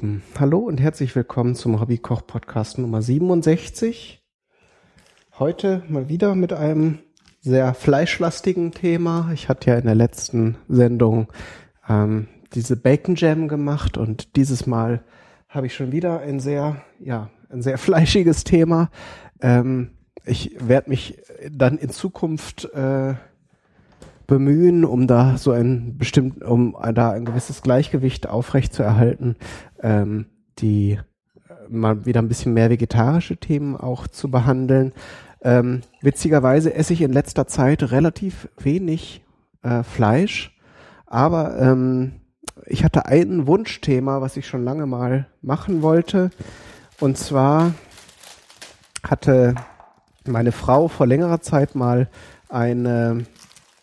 Lieben, 0.00 0.22
hallo 0.38 0.60
und 0.60 0.80
herzlich 0.80 1.14
willkommen 1.14 1.54
zum 1.54 1.78
Hobbykoch-Podcast 1.78 2.78
Nummer 2.78 3.02
67. 3.02 4.24
Heute 5.38 5.82
mal 5.88 6.08
wieder 6.08 6.34
mit 6.34 6.54
einem 6.54 7.00
sehr 7.40 7.74
fleischlastigen 7.74 8.72
Thema. 8.72 9.30
Ich 9.34 9.50
hatte 9.50 9.72
ja 9.72 9.76
in 9.76 9.84
der 9.84 9.94
letzten 9.94 10.56
Sendung 10.68 11.30
ähm, 11.86 12.28
diese 12.54 12.76
Bacon 12.76 13.14
Jam 13.14 13.46
gemacht 13.46 13.98
und 13.98 14.36
dieses 14.36 14.66
Mal 14.66 15.04
habe 15.50 15.66
ich 15.66 15.74
schon 15.74 15.92
wieder 15.92 16.20
ein 16.20 16.40
sehr, 16.40 16.80
ja, 16.98 17.28
ein 17.50 17.60
sehr 17.60 17.76
fleischiges 17.78 18.44
Thema. 18.44 18.88
Ähm, 19.42 19.90
ich 20.24 20.56
werde 20.66 20.88
mich 20.88 21.18
dann 21.50 21.76
in 21.76 21.90
Zukunft 21.90 22.64
äh, 22.72 23.16
bemühen, 24.30 24.84
um 24.84 25.08
da 25.08 25.36
so 25.36 25.50
ein 25.50 25.98
bestimmt, 25.98 26.44
um 26.44 26.76
da 26.94 27.10
ein 27.10 27.24
gewisses 27.24 27.62
Gleichgewicht 27.62 28.28
aufrechtzuerhalten, 28.28 29.34
ähm, 29.82 30.26
die 30.60 30.92
äh, 30.92 30.98
mal 31.68 32.06
wieder 32.06 32.22
ein 32.22 32.28
bisschen 32.28 32.54
mehr 32.54 32.70
vegetarische 32.70 33.36
Themen 33.36 33.76
auch 33.76 34.06
zu 34.06 34.30
behandeln. 34.30 34.92
Ähm, 35.42 35.80
witzigerweise 36.00 36.72
esse 36.72 36.92
ich 36.92 37.02
in 37.02 37.12
letzter 37.12 37.48
Zeit 37.48 37.90
relativ 37.90 38.48
wenig 38.56 39.24
äh, 39.62 39.82
Fleisch, 39.82 40.56
aber 41.06 41.58
ähm, 41.58 42.12
ich 42.66 42.84
hatte 42.84 43.06
ein 43.06 43.48
Wunschthema, 43.48 44.20
was 44.20 44.36
ich 44.36 44.46
schon 44.46 44.62
lange 44.62 44.86
mal 44.86 45.26
machen 45.42 45.82
wollte. 45.82 46.30
Und 47.00 47.18
zwar 47.18 47.74
hatte 49.02 49.56
meine 50.24 50.52
Frau 50.52 50.86
vor 50.86 51.08
längerer 51.08 51.40
Zeit 51.40 51.74
mal 51.74 52.08
eine 52.48 53.24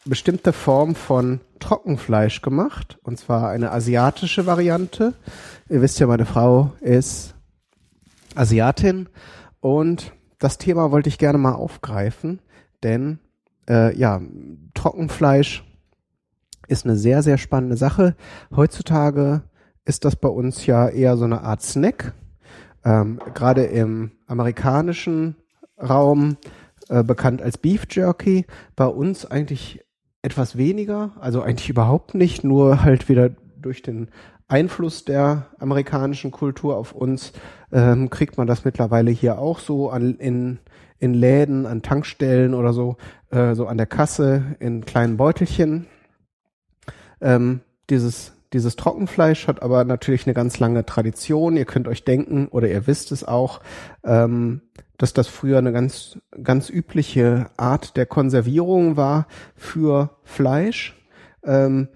bestimmte 0.10 0.54
Form 0.54 0.96
von 0.96 1.42
Trockenfleisch 1.60 2.42
gemacht, 2.42 2.98
und 3.04 3.20
zwar 3.20 3.50
eine 3.50 3.72
asiatische 3.72 4.46
Variante. 4.46 5.14
Ihr 5.70 5.82
wisst 5.82 6.00
ja, 6.00 6.08
meine 6.08 6.26
Frau 6.26 6.74
ist 6.82 7.36
Asiatin 8.36 9.10
und 9.60 10.14
das 10.40 10.58
Thema 10.58 10.92
wollte 10.92 11.10
ich 11.10 11.18
gerne 11.18 11.38
mal 11.38 11.54
aufgreifen, 11.54 12.40
denn 12.84 13.20
äh, 13.70 13.96
ja, 13.98 14.22
Trockenfleisch 14.74 15.64
ist 16.68 16.86
eine 16.86 16.96
sehr, 16.96 17.24
sehr 17.24 17.38
spannende 17.38 17.78
Sache. 17.78 18.16
Heutzutage 18.56 19.44
ist 19.86 20.06
das 20.06 20.16
bei 20.16 20.30
uns 20.30 20.66
ja 20.66 20.90
eher 20.90 21.18
so 21.18 21.26
eine 21.26 21.42
Art 21.42 21.62
Snack. 21.64 22.14
Ähm, 22.84 23.20
Gerade 23.34 23.64
im 23.64 24.12
amerikanischen 24.28 25.36
Raum 25.82 26.38
äh, 26.90 27.04
bekannt 27.04 27.42
als 27.42 27.58
Beef 27.58 27.88
Jerky. 27.90 28.46
Bei 28.76 28.86
uns 28.86 29.26
eigentlich 29.26 29.84
etwas 30.22 30.58
weniger, 30.58 31.12
also 31.20 31.42
eigentlich 31.42 31.70
überhaupt 31.78 32.16
nicht, 32.16 32.44
nur 32.44 32.84
halt 32.84 33.10
wieder 33.10 33.30
durch 33.60 33.82
den 33.82 34.10
Einfluss 34.48 35.04
der 35.04 35.48
amerikanischen 35.60 36.32
Kultur 36.32 36.78
auf 36.78 36.94
uns 36.94 37.34
ähm, 37.72 38.10
kriegt 38.10 38.38
man 38.38 38.48
das 38.48 38.64
mittlerweile 38.64 39.12
hier 39.12 39.40
auch 39.40 39.60
so 39.60 39.90
an, 39.90 40.16
in, 40.16 40.60
in 41.00 41.14
Läden, 41.14 41.66
an 41.66 41.82
Tankstellen 41.82 42.54
oder 42.54 42.72
so, 42.72 42.96
äh, 43.30 43.56
so 43.56 43.68
an 43.68 43.78
der 43.78 43.88
Kasse 43.88 44.56
in 44.60 44.86
kleinen 44.86 45.18
Beutelchen. 45.18 45.88
Ähm, 47.20 47.60
dieses, 47.90 48.34
dieses 48.54 48.78
Trockenfleisch 48.78 49.48
hat 49.48 49.62
aber 49.62 49.84
natürlich 49.84 50.26
eine 50.26 50.34
ganz 50.34 50.60
lange 50.60 50.86
Tradition. 50.86 51.58
Ihr 51.58 51.66
könnt 51.66 51.90
euch 51.90 52.06
denken 52.06 52.48
oder 52.48 52.70
ihr 52.70 52.88
wisst 52.88 53.12
es 53.12 53.26
auch, 53.26 53.60
ähm, 54.06 54.62
dass 54.98 55.14
das 55.14 55.28
früher 55.28 55.58
eine 55.60 55.72
ganz, 55.72 56.18
ganz 56.44 56.70
übliche 56.70 57.50
Art 57.58 57.98
der 57.98 58.06
Konservierung 58.06 58.98
war 58.98 59.28
für 59.56 60.18
Fleisch. 60.24 60.96
Ähm, 61.44 61.90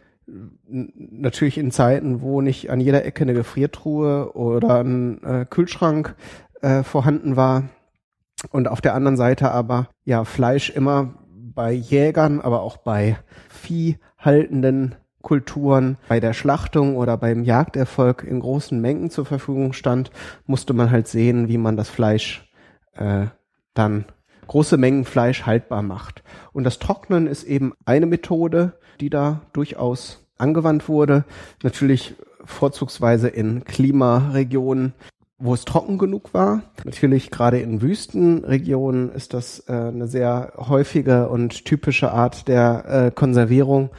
natürlich 0.67 1.57
in 1.57 1.71
Zeiten, 1.71 2.21
wo 2.21 2.41
nicht 2.41 2.69
an 2.69 2.79
jeder 2.79 3.03
Ecke 3.05 3.23
eine 3.23 3.33
Gefriertruhe 3.33 4.33
oder 4.33 4.83
ein 4.83 5.23
äh, 5.23 5.45
Kühlschrank 5.49 6.15
äh, 6.61 6.83
vorhanden 6.83 7.35
war. 7.35 7.63
Und 8.49 8.67
auf 8.67 8.81
der 8.81 8.95
anderen 8.95 9.17
Seite 9.17 9.51
aber 9.51 9.89
ja 10.05 10.23
Fleisch 10.23 10.69
immer 10.69 11.13
bei 11.27 11.71
Jägern, 11.73 12.39
aber 12.39 12.61
auch 12.61 12.77
bei 12.77 13.17
viehhaltenden 13.49 14.95
Kulturen 15.21 15.97
bei 16.07 16.19
der 16.19 16.33
Schlachtung 16.33 16.95
oder 16.95 17.17
beim 17.17 17.43
Jagderfolg 17.43 18.23
in 18.23 18.39
großen 18.39 18.79
Mengen 18.79 19.09
zur 19.11 19.25
Verfügung 19.25 19.73
stand, 19.73 20.11
musste 20.45 20.73
man 20.73 20.89
halt 20.89 21.07
sehen, 21.07 21.47
wie 21.47 21.59
man 21.59 21.77
das 21.77 21.89
Fleisch 21.89 22.50
äh, 22.95 23.27
dann 23.73 24.05
große 24.47 24.77
Mengen 24.77 25.05
Fleisch 25.05 25.45
haltbar 25.45 25.81
macht. 25.81 26.23
Und 26.51 26.63
das 26.65 26.79
Trocknen 26.79 27.27
ist 27.27 27.43
eben 27.43 27.73
eine 27.85 28.05
Methode, 28.05 28.73
die 28.99 29.09
da 29.09 29.41
durchaus 29.53 30.27
angewandt 30.37 30.89
wurde. 30.89 31.23
Natürlich 31.63 32.15
vorzugsweise 32.43 33.29
in 33.29 33.63
Klimaregionen, 33.63 34.93
wo 35.37 35.53
es 35.53 35.65
trocken 35.65 35.97
genug 35.97 36.33
war. 36.33 36.63
Natürlich 36.83 37.31
gerade 37.31 37.59
in 37.59 37.81
Wüstenregionen 37.81 39.11
ist 39.11 39.33
das 39.33 39.63
äh, 39.67 39.73
eine 39.73 40.07
sehr 40.07 40.53
häufige 40.57 41.29
und 41.29 41.65
typische 41.65 42.11
Art 42.11 42.47
der 42.47 42.85
äh, 42.87 43.11
Konservierung 43.11 43.89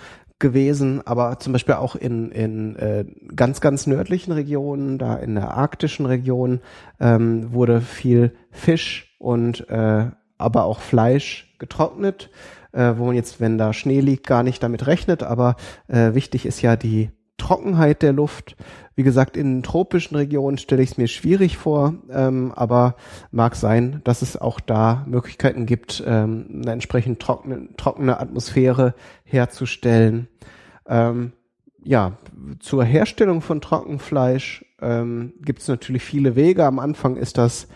gewesen, 0.42 1.00
aber 1.06 1.38
zum 1.38 1.54
Beispiel 1.54 1.76
auch 1.76 1.96
in, 1.96 2.30
in 2.30 2.76
äh, 2.76 3.06
ganz, 3.34 3.62
ganz 3.62 3.86
nördlichen 3.86 4.32
Regionen, 4.32 4.98
da 4.98 5.16
in 5.16 5.36
der 5.36 5.54
arktischen 5.54 6.04
Region, 6.04 6.60
ähm, 7.00 7.54
wurde 7.54 7.80
viel 7.80 8.34
Fisch 8.50 9.16
und 9.18 9.66
äh, 9.70 10.10
aber 10.36 10.64
auch 10.64 10.80
Fleisch 10.80 11.54
getrocknet, 11.58 12.28
äh, 12.72 12.94
wo 12.96 13.06
man 13.06 13.14
jetzt, 13.14 13.40
wenn 13.40 13.56
da 13.56 13.72
Schnee 13.72 14.00
liegt, 14.00 14.26
gar 14.26 14.42
nicht 14.42 14.62
damit 14.62 14.86
rechnet. 14.86 15.22
Aber 15.22 15.56
äh, 15.88 16.12
wichtig 16.12 16.44
ist 16.44 16.60
ja 16.60 16.76
die 16.76 17.10
Trockenheit 17.42 18.02
der 18.02 18.12
Luft. 18.12 18.56
Wie 18.94 19.02
gesagt, 19.02 19.36
in 19.36 19.64
tropischen 19.64 20.16
Regionen 20.16 20.58
stelle 20.58 20.82
ich 20.82 20.92
es 20.92 20.98
mir 20.98 21.08
schwierig 21.08 21.56
vor, 21.56 21.94
ähm, 22.08 22.52
aber 22.54 22.94
mag 23.32 23.56
sein, 23.56 24.00
dass 24.04 24.22
es 24.22 24.36
auch 24.36 24.60
da 24.60 25.04
Möglichkeiten 25.08 25.66
gibt, 25.66 26.04
ähm, 26.06 26.46
eine 26.62 26.72
entsprechend 26.72 27.18
trockene, 27.20 27.68
trockene 27.76 28.20
Atmosphäre 28.20 28.94
herzustellen. 29.24 30.28
Ähm, 30.86 31.32
ja, 31.82 32.18
zur 32.60 32.84
Herstellung 32.84 33.40
von 33.40 33.60
Trockenfleisch 33.60 34.64
ähm, 34.80 35.32
gibt 35.42 35.62
es 35.62 35.68
natürlich 35.68 36.04
viele 36.04 36.36
Wege. 36.36 36.64
Am 36.64 36.78
Anfang 36.78 37.16
ist 37.16 37.38
das 37.38 37.66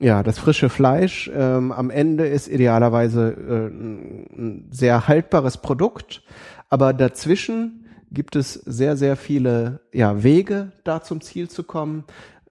ja 0.00 0.24
das 0.24 0.40
frische 0.40 0.68
Fleisch. 0.68 1.30
Ähm, 1.32 1.70
am 1.70 1.90
Ende 1.90 2.26
ist 2.26 2.48
idealerweise 2.48 3.30
äh, 3.30 4.36
ein 4.36 4.68
sehr 4.72 5.06
haltbares 5.06 5.58
Produkt, 5.58 6.24
aber 6.70 6.92
dazwischen 6.92 7.85
gibt 8.10 8.36
es 8.36 8.54
sehr, 8.54 8.96
sehr 8.96 9.16
viele 9.16 9.80
ja, 9.92 10.22
Wege, 10.22 10.72
da 10.84 11.02
zum 11.02 11.20
Ziel 11.20 11.48
zu 11.48 11.64
kommen. 11.64 12.04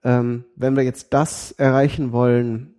Ähm, 0.04 0.44
wenn 0.54 0.76
wir 0.76 0.82
jetzt 0.82 1.12
das 1.12 1.52
erreichen 1.52 2.12
wollen, 2.12 2.74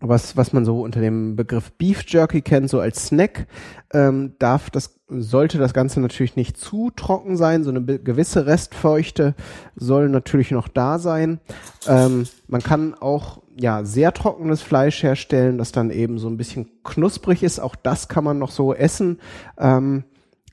was, 0.00 0.36
was 0.36 0.52
man 0.52 0.64
so 0.64 0.82
unter 0.82 1.00
dem 1.00 1.34
Begriff 1.34 1.72
Beef 1.72 2.04
Jerky 2.06 2.40
kennt, 2.40 2.70
so 2.70 2.78
als 2.80 3.06
Snack, 3.06 3.46
ähm, 3.92 4.34
darf 4.38 4.70
das, 4.70 5.00
sollte 5.08 5.58
das 5.58 5.74
Ganze 5.74 6.00
natürlich 6.00 6.36
nicht 6.36 6.56
zu 6.56 6.90
trocken 6.94 7.36
sein. 7.36 7.64
So 7.64 7.70
eine 7.70 7.82
gewisse 7.82 8.46
Restfeuchte 8.46 9.34
soll 9.74 10.08
natürlich 10.08 10.50
noch 10.50 10.68
da 10.68 10.98
sein. 10.98 11.40
Ähm, 11.86 12.26
man 12.46 12.62
kann 12.62 12.94
auch 12.94 13.42
ja 13.58 13.84
sehr 13.84 14.12
trockenes 14.12 14.62
Fleisch 14.62 15.02
herstellen, 15.02 15.58
das 15.58 15.72
dann 15.72 15.90
eben 15.90 16.18
so 16.18 16.28
ein 16.28 16.36
bisschen 16.36 16.68
knusprig 16.84 17.42
ist. 17.42 17.58
Auch 17.58 17.74
das 17.74 18.08
kann 18.08 18.22
man 18.22 18.38
noch 18.38 18.52
so 18.52 18.74
essen. 18.74 19.18
Ähm, 19.58 20.04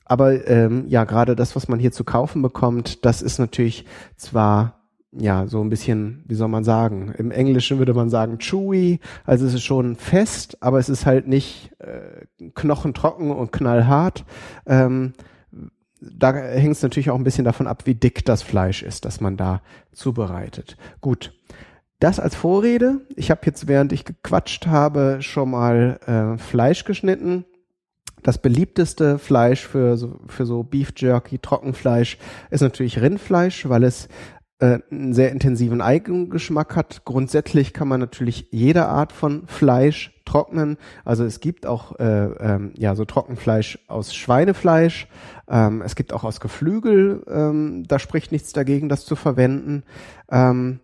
aber 0.06 0.48
ähm, 0.48 0.84
ja, 0.86 1.04
gerade 1.04 1.36
das, 1.36 1.56
was 1.56 1.68
man 1.68 1.80
hier 1.80 1.92
zu 1.92 2.04
kaufen 2.04 2.40
bekommt, 2.40 3.04
das 3.04 3.22
ist 3.22 3.38
natürlich 3.38 3.84
zwar 4.16 4.80
ja 5.12 5.46
so 5.46 5.60
ein 5.60 5.68
bisschen, 5.68 6.22
wie 6.26 6.34
soll 6.34 6.48
man 6.48 6.62
sagen, 6.62 7.12
im 7.18 7.30
Englischen 7.30 7.78
würde 7.78 7.92
man 7.92 8.08
sagen 8.08 8.38
chewy, 8.38 9.00
also 9.24 9.46
es 9.46 9.54
ist 9.54 9.64
schon 9.64 9.96
fest, 9.96 10.58
aber 10.60 10.78
es 10.78 10.88
ist 10.88 11.06
halt 11.06 11.26
nicht 11.26 11.72
äh, 11.80 12.48
knochentrocken 12.54 13.32
und 13.32 13.50
knallhart. 13.50 14.24
Ähm, 14.66 15.14
da 16.00 16.34
hängt 16.34 16.76
es 16.76 16.82
natürlich 16.82 17.10
auch 17.10 17.18
ein 17.18 17.24
bisschen 17.24 17.44
davon 17.44 17.66
ab, 17.66 17.86
wie 17.86 17.94
dick 17.94 18.24
das 18.24 18.42
Fleisch 18.42 18.82
ist, 18.82 19.04
das 19.04 19.20
man 19.20 19.36
da 19.36 19.60
zubereitet. 19.92 20.76
Gut. 21.00 21.32
Das 21.98 22.20
als 22.20 22.34
Vorrede. 22.34 23.00
Ich 23.16 23.30
habe 23.30 23.40
jetzt, 23.46 23.68
während 23.68 23.90
ich 23.90 24.04
gequatscht 24.04 24.66
habe, 24.66 25.18
schon 25.20 25.50
mal 25.50 25.98
äh, 26.06 26.38
Fleisch 26.38 26.84
geschnitten 26.84 27.46
das 28.26 28.38
beliebteste 28.38 29.18
Fleisch 29.18 29.64
für 29.64 29.96
so, 29.96 30.18
für 30.26 30.46
so 30.46 30.64
Beef 30.64 30.92
Jerky, 30.96 31.38
Trockenfleisch, 31.38 32.18
ist 32.50 32.60
natürlich 32.60 33.00
Rindfleisch, 33.00 33.68
weil 33.68 33.84
es 33.84 34.08
äh, 34.58 34.80
einen 34.90 35.12
sehr 35.14 35.30
intensiven 35.30 35.80
Eigengeschmack 35.80 36.74
hat. 36.74 37.04
Grundsätzlich 37.04 37.72
kann 37.72 37.86
man 37.86 38.00
natürlich 38.00 38.48
jede 38.50 38.86
Art 38.86 39.12
von 39.12 39.46
Fleisch 39.46 40.12
trocknen. 40.24 40.76
Also 41.04 41.22
es 41.22 41.38
gibt 41.38 41.66
auch 41.66 42.00
äh, 42.00 42.24
ähm, 42.24 42.74
ja 42.76 42.96
so 42.96 43.04
Trockenfleisch 43.04 43.78
aus 43.86 44.12
Schweinefleisch. 44.12 45.06
Ähm, 45.48 45.80
es 45.82 45.94
gibt 45.94 46.12
auch 46.12 46.24
aus 46.24 46.40
Geflügel. 46.40 47.22
Ähm, 47.28 47.84
da 47.86 48.00
spricht 48.00 48.32
nichts 48.32 48.52
dagegen, 48.52 48.88
das 48.88 49.04
zu 49.04 49.14
verwenden. 49.14 49.84
Ähm, 50.32 50.80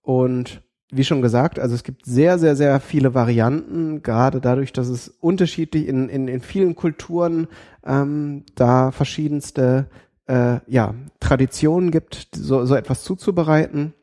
und 0.00 0.62
wie 0.90 1.04
schon 1.04 1.22
gesagt, 1.22 1.58
also 1.58 1.74
es 1.74 1.82
gibt 1.82 2.06
sehr, 2.06 2.38
sehr, 2.38 2.54
sehr 2.54 2.78
viele 2.80 3.14
Varianten, 3.14 4.02
gerade 4.02 4.40
dadurch, 4.40 4.72
dass 4.72 4.88
es 4.88 5.08
unterschiedlich 5.08 5.88
in, 5.88 6.08
in, 6.08 6.28
in 6.28 6.40
vielen 6.40 6.76
Kulturen 6.76 7.48
ähm, 7.84 8.44
da 8.54 8.92
verschiedenste 8.92 9.88
äh, 10.26 10.60
ja, 10.66 10.94
Traditionen 11.18 11.90
gibt, 11.90 12.28
so, 12.32 12.64
so 12.66 12.74
etwas 12.76 13.02
zuzubereiten. 13.02 13.94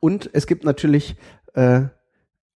Und 0.00 0.30
es 0.32 0.46
gibt 0.46 0.64
natürlich 0.64 1.16
äh, 1.54 1.82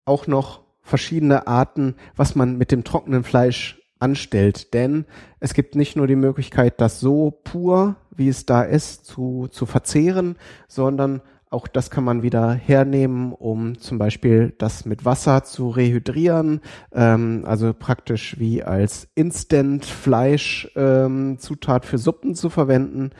auch 0.05 0.27
noch 0.27 0.63
verschiedene 0.83 1.47
Arten, 1.47 1.97
was 2.17 2.35
man 2.35 2.57
mit 2.57 2.73
dem 2.73 2.85
trockenen 2.85 3.25
Fleisch 3.25 3.81
anstellt. 3.99 4.75
Denn 4.75 5.07
es 5.39 5.55
gibt 5.55 5.77
nicht 5.77 5.97
nur 5.97 6.07
die 6.07 6.17
Möglichkeit, 6.17 6.81
das 6.81 7.01
so 7.01 7.31
pur, 7.31 7.97
wie 8.11 8.29
es 8.29 8.47
da 8.47 8.63
ist, 8.63 9.07
zu, 9.07 9.49
zu 9.51 9.67
verzehren, 9.67 10.37
sondern 10.67 11.23
auch 11.53 11.69
das 11.69 11.91
kann 11.91 12.05
man 12.05 12.23
wieder 12.23 12.53
hernehmen, 12.53 13.33
um 13.33 13.79
zum 13.79 13.99
Beispiel 13.99 14.55
das 14.59 14.85
mit 14.85 15.05
Wasser 15.05 15.43
zu 15.45 15.69
rehydrieren, 15.69 16.61
ähm, 16.93 17.45
also 17.47 17.75
praktisch 17.75 18.39
wie 18.39 18.63
als 18.63 19.09
Instant-Fleisch-Zutat 19.15 21.85
ähm, 21.85 21.89
für 21.89 21.99
Suppen 21.99 22.35
zu 22.35 22.51
verwenden. 22.51 23.11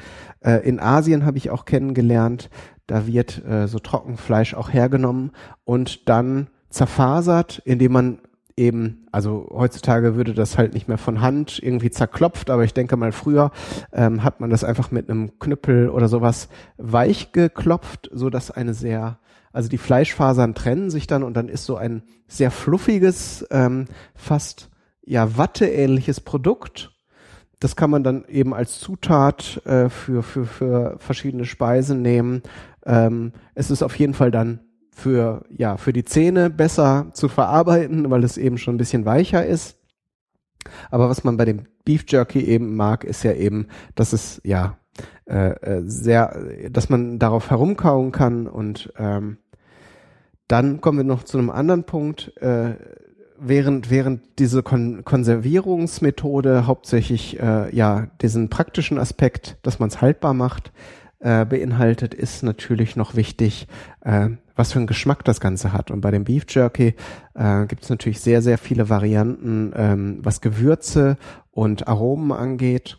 Äh, 0.41 0.69
in 0.69 0.81
Asien 0.81 1.25
habe 1.27 1.39
ich 1.39 1.51
auch 1.51 1.65
kennengelernt, 1.65 2.51
da 2.87 3.07
wird 3.07 3.45
äh, 3.45 3.69
so 3.69 3.79
Trockenfleisch 3.79 4.55
auch 4.55 4.73
hergenommen 4.73 5.31
und 5.65 6.09
dann 6.09 6.49
zerfasert, 6.69 7.63
indem 7.65 7.93
man 7.93 8.19
eben, 8.57 9.07
also 9.13 9.49
heutzutage 9.53 10.15
würde 10.15 10.35
das 10.35 10.59
halt 10.59 10.75
nicht 10.75 10.89
mehr 10.89 10.99
von 10.99 11.21
Hand 11.21 11.59
irgendwie 11.63 11.91
zerklopft, 11.91 12.51
aber 12.51 12.65
ich 12.65 12.75
denke 12.75 12.97
mal 12.97 13.13
früher 13.13 13.51
ähm, 13.93 14.23
hat 14.23 14.41
man 14.41 14.51
das 14.51 14.65
einfach 14.65 14.91
mit 14.91 15.09
einem 15.09 15.39
Knüppel 15.39 15.89
oder 15.89 16.09
sowas 16.09 16.49
weich 16.77 17.33
geklopft, 17.33 18.11
so 18.13 18.31
dass 18.31 18.51
eine 18.51 18.75
sehr, 18.75 19.19
also 19.53 19.69
die 19.69 19.79
Fleischfasern 19.79 20.55
trennen 20.55 20.91
sich 20.91 21.07
dann 21.07 21.23
und 21.23 21.35
dann 21.35 21.49
ist 21.49 21.65
so 21.65 21.77
ein 21.77 22.03
sehr 22.27 22.51
fluffiges, 22.51 23.47
ähm, 23.51 23.87
fast 24.15 24.71
ja 25.05 25.37
Watteähnliches 25.37 26.21
Produkt. 26.21 26.91
Das 27.59 27.77
kann 27.77 27.91
man 27.91 28.03
dann 28.03 28.25
eben 28.27 28.55
als 28.55 28.81
Zutat 28.81 29.65
äh, 29.67 29.89
für, 29.89 30.23
für, 30.23 30.47
für 30.47 30.97
verschiedene 30.99 31.45
Speisen 31.45 32.03
nehmen. 32.03 32.43
Ähm, 32.85 33.33
es 33.55 33.71
ist 33.71 33.83
auf 33.83 33.97
jeden 33.97 34.15
Fall 34.15 34.33
dann 34.33 34.61
für, 34.95 35.45
ja, 35.51 35.77
für 35.77 35.93
die 35.93 36.05
Zähne 36.05 36.51
besser 36.51 37.07
zu 37.13 37.29
verarbeiten, 37.29 38.11
weil 38.11 38.25
es 38.25 38.37
eben 38.37 38.59
schon 38.59 38.75
ein 38.75 38.79
bisschen 38.79 39.05
weicher 39.05 39.45
ist. 39.45 39.77
Aber 40.91 41.09
was 41.09 41.25
man 41.25 41.37
bei 41.37 41.45
dem 41.45 41.65
Beef 41.85 42.05
Jerky 42.07 42.41
eben 42.41 42.77
mag, 42.77 43.05
ist 43.05 43.25
ja 43.25 43.33
eben, 43.33 43.67
dass 43.95 44.13
es 44.13 44.41
ja 44.45 44.79
äh, 45.27 45.51
äh 45.51 45.83
sehr, 45.85 46.69
dass 46.71 46.89
man 46.89 47.19
darauf 47.19 47.51
herumkauen 47.51 48.13
kann 48.13 48.47
und 48.47 48.93
ähm, 48.97 49.39
dann 50.47 50.81
kommen 50.81 50.99
wir 50.99 51.05
noch 51.05 51.25
zu 51.25 51.39
einem 51.39 51.51
anderen 51.51 51.85
Punkt. 51.85 52.37
Äh, 52.37 52.75
während 53.39 53.91
während 53.91 54.39
diese 54.39 54.63
Kon 54.63 55.05
Konservierungsmethode 55.05 56.67
hauptsächlich 56.67 57.41
äh, 57.41 57.75
ja 57.75 58.07
diesen 58.21 58.51
praktischen 58.51 58.99
Aspekt, 58.99 59.57
dass 59.63 59.79
man 59.79 59.89
es 59.89 60.01
haltbar 60.01 60.35
macht, 60.35 60.73
äh, 61.23 61.45
beinhaltet, 61.45 62.15
ist 62.15 62.43
natürlich 62.43 62.97
noch 62.97 63.15
wichtig, 63.15 63.69
äh, 64.01 64.31
was 64.57 64.73
für 64.73 64.79
einen 64.79 64.87
Geschmack 64.87 65.25
das 65.25 65.41
Ganze 65.41 65.73
hat. 65.73 65.91
Und 65.91 66.01
bei 66.01 66.11
dem 66.11 66.25
Beef 66.25 66.45
Jerky 66.49 66.95
äh, 67.35 67.67
gibt 67.67 67.85
es 67.85 67.91
natürlich 67.91 68.21
sehr, 68.21 68.43
sehr 68.43 68.59
viele 68.59 68.89
Varianten, 68.89 69.73
ähm, 69.77 70.19
was 70.23 70.41
Gewürze 70.41 71.17
und 71.51 71.89
Aromen 71.89 72.33
angeht. 72.33 72.99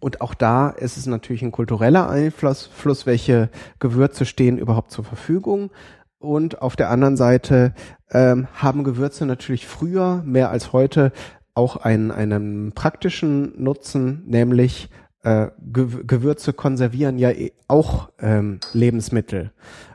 Und 0.00 0.20
auch 0.20 0.34
da 0.34 0.70
ist 0.70 0.96
es 0.96 1.06
natürlich 1.06 1.42
ein 1.42 1.52
kultureller 1.52 2.08
Einfluss, 2.08 2.70
welche 3.04 3.50
Gewürze 3.78 4.26
stehen 4.26 4.58
überhaupt 4.58 4.90
zur 4.90 5.04
Verfügung. 5.04 5.70
Und 6.18 6.62
auf 6.62 6.76
der 6.76 6.90
anderen 6.90 7.16
Seite 7.16 7.74
ähm, 8.10 8.48
haben 8.54 8.84
Gewürze 8.84 9.26
natürlich 9.26 9.66
früher 9.66 10.22
mehr 10.24 10.50
als 10.50 10.72
heute 10.72 11.12
auch 11.54 11.76
einen, 11.76 12.10
einen 12.10 12.72
praktischen 12.72 13.60
Nutzen, 13.62 14.22
nämlich 14.26 14.90
äh, 15.22 15.48
Gewürze 15.72 16.52
konservieren 16.52 17.18
ja 17.18 17.30
eh 17.30 17.52
auch 17.66 18.10
ähm, 18.20 18.60
Lebensmittel. 18.72 19.52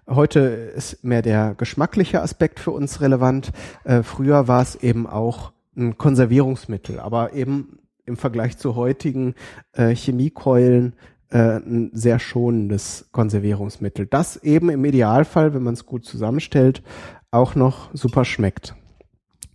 Heute 0.08 0.40
ist 0.40 1.04
mehr 1.04 1.22
der 1.22 1.56
geschmackliche 1.56 2.22
Aspekt 2.22 2.60
für 2.60 2.72
uns 2.72 3.00
relevant. 3.00 3.52
Äh, 3.86 4.04
früher 4.04 4.48
war 4.48 4.62
es 4.62 4.76
eben 4.76 5.08
auch 5.08 5.54
ein 5.76 5.98
Konservierungsmittel, 5.98 7.00
aber 7.00 7.34
eben 7.34 7.80
im 8.06 8.18
Vergleich 8.18 8.58
zu 8.58 8.76
heutigen 8.76 9.34
äh, 9.72 9.96
Chemiekeulen 9.96 10.94
äh, 11.30 11.58
ein 11.58 11.92
sehr 11.94 12.20
schonendes 12.20 13.08
Konservierungsmittel, 13.12 14.06
das 14.06 14.38
eben 14.38 14.70
im 14.70 14.86
Idealfall, 14.86 15.54
wenn 15.54 15.64
man 15.64 15.74
es 15.74 15.86
gut 15.86 16.06
zusammenstellt, 16.06 16.84
auch 17.32 17.56
noch 17.56 17.90
super 17.94 18.26
schmeckt. 18.26 18.76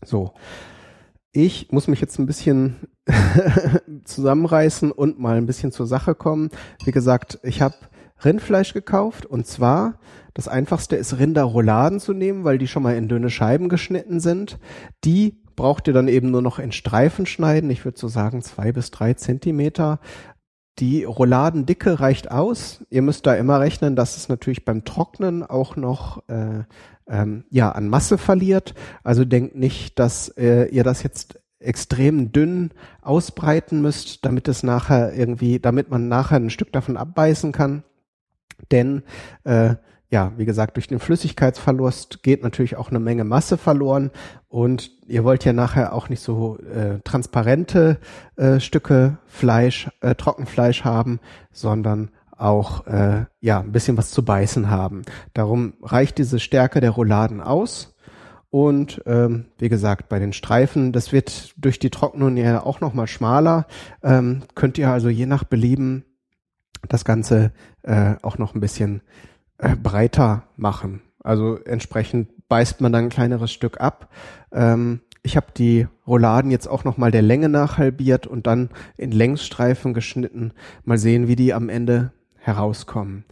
So. 0.05 0.33
Ich 1.33 1.71
muss 1.71 1.89
mich 1.89 2.01
jetzt 2.01 2.19
ein 2.19 2.27
bisschen 2.27 2.77
zusammenreißen 4.05 4.93
und 4.93 5.19
mal 5.19 5.37
ein 5.37 5.47
bisschen 5.47 5.73
zur 5.73 5.87
Sache 5.87 6.15
kommen. 6.15 6.51
Wie 6.85 6.93
gesagt, 6.93 7.39
ich 7.43 7.63
habe 7.63 7.75
Rindfleisch 8.25 8.75
gekauft 8.75 9.27
und 9.27 9.47
zwar 9.47 9.99
das 10.35 10.47
einfachste 10.47 10.95
ist 10.95 11.19
Rinderrouladen 11.19 11.99
zu 11.99 12.13
nehmen, 12.13 12.45
weil 12.45 12.59
die 12.59 12.69
schon 12.69 12.85
mal 12.85 12.95
in 12.95 13.09
dünne 13.09 13.29
Scheiben 13.29 13.69
geschnitten 13.69 14.21
sind. 14.21 14.61
Die 15.05 15.43
braucht 15.57 15.89
ihr 15.89 15.93
dann 15.93 16.07
eben 16.07 16.31
nur 16.31 16.43
noch 16.43 16.61
in 16.61 16.71
Streifen 16.71 17.27
schneiden. 17.27 17.71
Ich 17.71 17.85
würde 17.85 17.99
so 17.99 18.07
sagen 18.07 18.41
zwei 18.43 18.71
bis 18.71 18.93
drei 18.93 19.15
Zentimeter. 19.15 19.99
Die 20.79 21.03
Rouladendicke 21.03 21.99
reicht 21.99 22.31
aus. 22.31 22.85
Ihr 22.89 23.03
müsst 23.03 23.27
da 23.27 23.35
immer 23.35 23.59
rechnen, 23.59 23.97
dass 23.97 24.17
es 24.17 24.29
natürlich 24.29 24.65
beim 24.65 24.85
Trocknen 24.85 25.43
auch 25.43 25.75
noch 25.75 26.23
äh, 26.29 26.63
ähm, 27.09 27.45
ja 27.51 27.73
an 27.73 27.89
Masse 27.89 28.17
verliert. 28.17 28.77
Also 29.03 29.25
denkt 29.25 29.57
nicht, 29.57 29.99
dass 29.99 30.29
äh, 30.29 30.67
ihr 30.67 30.85
das 30.85 31.03
jetzt 31.03 31.41
extrem 31.61 32.33
dünn 32.33 32.71
ausbreiten 33.03 33.83
müsst, 33.83 34.25
damit 34.25 34.49
es 34.49 34.63
nachher 34.63 35.15
irgendwie, 35.15 35.59
damit 35.59 35.91
man 35.91 36.09
nachher 36.09 36.37
ein 36.37 36.51
Stück 36.51 36.73
davon 36.73 36.97
abbeißen 36.97 37.53
kann. 37.53 37.83
Denn 38.71 39.03
äh, 39.45 39.75
ja, 40.11 40.33
wie 40.37 40.47
gesagt, 40.47 40.77
durch 40.77 40.87
den 40.87 41.01
Flüssigkeitsverlust 41.01 42.23
geht 42.23 42.43
natürlich 42.43 42.77
auch 42.77 42.89
eine 42.89 43.01
Menge 43.01 43.25
Masse 43.25 43.59
verloren 43.59 44.11
und 44.49 44.91
ihr 45.07 45.23
wollt 45.23 45.45
ja 45.45 45.53
nachher 45.53 45.93
auch 45.93 46.09
nicht 46.09 46.23
so 46.23 46.59
äh, 46.61 47.01
transparente 47.05 47.99
äh, 48.37 48.59
Stücke 48.59 49.19
Fleisch, 49.27 49.91
äh, 50.01 50.15
Trockenfleisch 50.15 50.85
haben, 50.85 51.21
sondern 51.53 52.11
auch 52.31 52.87
äh, 52.87 53.27
ja 53.41 53.61
ein 53.61 53.73
bisschen 53.73 53.99
was 53.99 54.11
zu 54.11 54.25
beißen 54.25 54.71
haben. 54.71 55.03
Darum 55.35 55.75
reicht 55.83 56.17
diese 56.19 56.39
Stärke 56.39 56.81
der 56.81 56.91
Rouladen 56.91 57.43
aus. 57.43 57.95
Und 58.51 59.03
ähm, 59.07 59.47
wie 59.59 59.69
gesagt, 59.69 60.09
bei 60.09 60.19
den 60.19 60.33
Streifen, 60.33 60.93
das 60.93 61.13
wird 61.13 61.55
durch 61.57 61.79
die 61.79 61.91
Trocknung 61.91 62.37
ja 62.37 62.63
auch 62.63 62.81
nochmal 62.81 63.07
schmaler. 63.07 63.67
Ähm, 64.03 64.43
könnt 64.55 64.79
ihr 64.79 64.91
also 64.91 65.09
je 65.09 65.27
nach 65.27 65.45
Belieben 65.45 66.05
das 66.89 67.05
Ganze 67.05 67.53
äh, 67.83 68.15
auch 68.23 68.39
noch 68.39 68.55
ein 68.55 68.61
bisschen 68.61 69.03
äh, 69.59 69.77
breiter 69.77 70.45
machen. 70.57 71.03
Also 71.23 71.57
entsprechend 71.57 72.31
beißt 72.49 72.81
man 72.81 72.93
dann 72.93 73.05
ein 73.05 73.11
kleineres 73.11 73.53
Stück 73.53 73.81
ab. 73.81 74.11
Ähm, 74.53 75.01
ich 75.23 75.37
habe 75.37 75.49
die 75.55 75.87
Rouladen 76.07 76.51
jetzt 76.51 76.69
auch 76.69 76.85
noch 76.85 76.97
mal 76.97 77.11
der 77.11 77.23
Länge 77.23 77.51
nach 77.51 77.77
halbiert 77.77 78.27
und 78.27 78.47
dann 78.47 78.71
in 78.97 79.11
Längsstreifen 79.11 79.93
geschnitten. 79.93 80.53
Mal 80.85 80.97
sehen, 80.97 81.29
wie 81.29 81.37
die 81.37 81.53
am 81.53 81.69
Ende 81.69 82.13
herauskommen. 82.37 83.25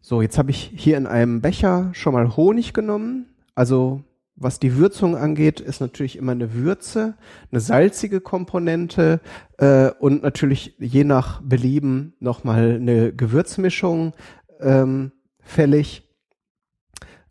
So, 0.00 0.22
jetzt 0.22 0.38
habe 0.38 0.50
ich 0.50 0.72
hier 0.74 0.96
in 0.96 1.06
einem 1.06 1.42
Becher 1.42 1.90
schon 1.92 2.14
mal 2.14 2.36
Honig 2.36 2.72
genommen. 2.72 3.26
Also 3.54 4.02
was 4.36 4.58
die 4.60 4.76
Würzung 4.76 5.16
angeht, 5.16 5.60
ist 5.60 5.80
natürlich 5.80 6.16
immer 6.16 6.32
eine 6.32 6.52
Würze, 6.52 7.14
eine 7.50 7.60
salzige 7.60 8.20
Komponente 8.20 9.20
äh, 9.56 9.90
und 9.98 10.22
natürlich 10.22 10.74
je 10.78 11.04
nach 11.04 11.40
Belieben 11.40 12.14
nochmal 12.20 12.74
eine 12.74 13.14
Gewürzmischung 13.14 14.12
ähm, 14.60 15.12
fällig. 15.40 16.02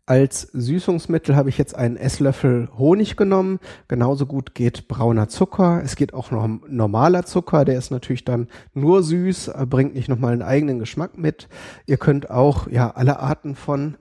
Als 0.08 0.42
Süßungsmittel 0.52 1.34
habe 1.34 1.48
ich 1.48 1.58
jetzt 1.58 1.74
einen 1.74 1.96
Esslöffel 1.96 2.68
Honig 2.78 3.16
genommen. 3.16 3.58
Genauso 3.88 4.26
gut 4.26 4.54
geht 4.54 4.86
brauner 4.86 5.28
Zucker. 5.28 5.80
Es 5.84 5.96
geht 5.96 6.14
auch 6.14 6.30
noch 6.30 6.48
normaler 6.68 7.24
Zucker. 7.24 7.64
Der 7.64 7.76
ist 7.76 7.90
natürlich 7.90 8.24
dann 8.24 8.46
nur 8.72 9.02
süß, 9.02 9.50
bringt 9.68 9.94
nicht 9.94 10.08
nochmal 10.08 10.32
einen 10.32 10.42
eigenen 10.42 10.78
Geschmack 10.78 11.18
mit. 11.18 11.48
Ihr 11.86 11.96
könnt 11.96 12.30
auch 12.30 12.68
ja 12.68 12.92
alle 12.92 13.18
Arten 13.18 13.56
von 13.56 13.96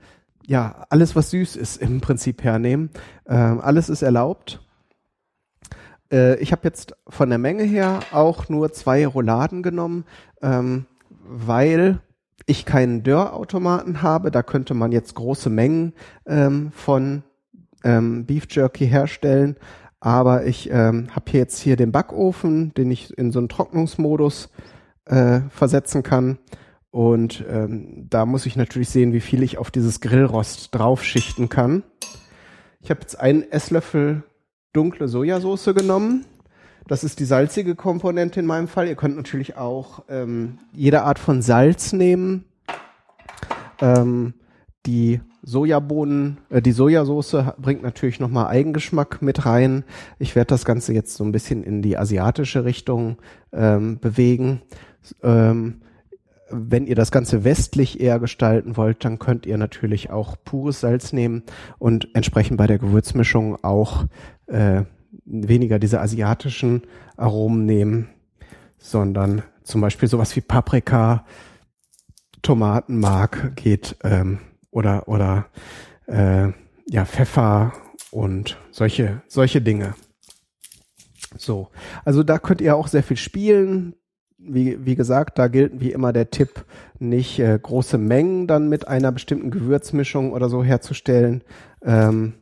ja 0.48 0.86
alles 0.90 1.16
was 1.16 1.32
süß 1.32 1.56
ist 1.56 1.78
im 1.78 2.02
Prinzip 2.02 2.44
hernehmen. 2.44 2.90
Ähm, 3.28 3.60
alles 3.62 3.90
ist 3.90 4.02
erlaubt. 4.02 4.62
Äh, 6.12 6.38
ich 6.40 6.52
habe 6.52 6.62
jetzt 6.64 6.96
von 7.08 7.30
der 7.30 7.40
Menge 7.40 7.64
her 7.64 8.00
auch 8.12 8.50
nur 8.50 8.72
zwei 8.72 9.06
Rouladen 9.06 9.64
genommen, 9.64 10.06
ähm, 10.42 10.86
weil 11.24 12.00
ich 12.46 12.66
keinen 12.66 13.04
Dörrautomaten 13.04 14.02
habe, 14.02 14.30
da 14.30 14.44
könnte 14.44 14.74
man 14.74 14.92
jetzt 14.92 15.16
große 15.16 15.50
Mengen 15.50 15.94
ähm, 16.28 16.72
von 16.72 17.24
ähm, 17.84 18.26
Beef 18.26 18.46
Jerky 18.50 18.88
herstellen. 18.88 19.56
Aber 20.00 20.46
ich 20.46 20.70
ähm, 20.70 21.08
habe 21.16 21.32
hier 21.32 21.40
jetzt 21.40 21.60
hier 21.60 21.76
den 21.76 21.92
Backofen, 21.92 22.74
den 22.76 22.92
ich 22.92 23.18
in 23.18 23.32
so 23.32 23.40
einen 23.40 23.50
Trocknungsmodus 23.50 24.50
äh, 25.06 25.42
versetzen 25.50 26.04
kann. 26.04 26.38
Und 26.96 27.44
ähm, 27.50 28.08
da 28.10 28.26
muss 28.26 28.46
ich 28.46 28.56
natürlich 28.56 28.88
sehen, 28.88 29.12
wie 29.12 29.20
viel 29.20 29.44
ich 29.44 29.58
auf 29.58 29.70
dieses 29.70 30.00
Grillrost 30.00 30.74
draufschichten 30.74 31.50
kann. 31.50 31.84
Ich 32.80 32.90
habe 32.90 33.02
jetzt 33.02 33.20
einen 33.20 33.44
Esslöffel 33.52 34.24
dunkle 34.72 35.10
Sojasauce 35.10 35.74
genommen. 35.76 36.26
Das 36.88 37.04
ist 37.04 37.20
die 37.20 37.26
salzige 37.26 37.76
Komponente 37.76 38.40
in 38.40 38.46
meinem 38.46 38.70
Fall. 38.70 38.88
Ihr 38.88 38.96
könnt 38.96 39.18
natürlich 39.18 39.58
auch 39.58 40.06
ähm, 40.08 40.60
jede 40.72 41.02
Art 41.02 41.20
von 41.20 41.42
Salz 41.42 41.92
nehmen. 41.92 42.46
Ähm, 43.82 44.34
die 44.86 45.20
Sojabohnen, 45.44 46.38
äh, 46.50 46.62
die 46.62 46.72
Sojasauce 46.72 47.56
bringt 47.58 47.84
natürlich 47.84 48.22
nochmal 48.22 48.48
Eigengeschmack 48.48 49.22
mit 49.22 49.46
rein. 49.46 49.84
Ich 50.18 50.34
werde 50.38 50.48
das 50.48 50.64
Ganze 50.64 50.94
jetzt 50.94 51.16
so 51.16 51.26
ein 51.26 51.34
bisschen 51.34 51.62
in 51.62 51.82
die 51.82 51.98
asiatische 51.98 52.64
Richtung 52.64 53.18
ähm, 53.52 54.00
bewegen. 54.00 54.62
Ähm, 55.22 55.82
wenn 56.50 56.86
ihr 56.86 56.96
das 56.96 57.12
Ganze 57.12 57.44
westlich 57.44 58.00
eher 58.00 58.20
gestalten 58.20 58.78
wollt, 58.78 59.04
dann 59.04 59.20
könnt 59.20 59.46
ihr 59.46 59.58
natürlich 59.58 60.12
auch 60.12 60.36
pures 60.44 60.82
Salz 60.82 61.14
nehmen 61.14 61.44
und 61.80 62.10
entsprechend 62.14 62.58
bei 62.58 62.68
der 62.68 62.78
Gewürzmischung 62.78 63.64
auch 63.64 64.06
äh, 64.48 64.84
weniger 65.26 65.80
diese 65.80 66.02
asiatischen 66.02 66.84
Aromen 67.18 67.66
nehmen, 67.66 68.10
sondern 68.78 69.44
zum 69.64 69.82
Beispiel 69.82 70.08
sowas 70.08 70.36
wie 70.36 70.42
Paprika, 70.42 71.26
Tomatenmark 72.42 73.56
geht 73.56 73.98
ähm, 74.04 74.40
oder 74.70 75.08
oder 75.08 75.48
äh, 76.06 76.50
ja 76.88 77.06
Pfeffer 77.06 77.74
und 78.12 78.58
solche 78.70 79.24
solche 79.28 79.62
Dinge. 79.62 79.96
So, 81.38 81.70
also 82.06 82.22
da 82.22 82.38
könnt 82.38 82.62
ihr 82.62 82.76
auch 82.76 82.88
sehr 82.88 83.04
viel 83.04 83.18
spielen 83.18 83.96
wie, 84.48 84.86
wie 84.86 84.96
gesagt, 84.96 85.40
da 85.40 85.48
gilt 85.48 85.80
wie 85.80 85.92
immer 85.92 86.14
der 86.14 86.30
Tipp, 86.30 86.66
nicht 87.00 87.40
äh, 87.40 87.58
große 87.62 87.98
Mengen 87.98 88.48
dann 88.48 88.70
mit 88.70 88.88
einer 88.88 89.12
bestimmten 89.12 89.52
Gewürzmischung 89.52 90.32
oder 90.32 90.50
so 90.50 90.64
herzustellen, 90.64 91.44
ähm, 91.84 92.34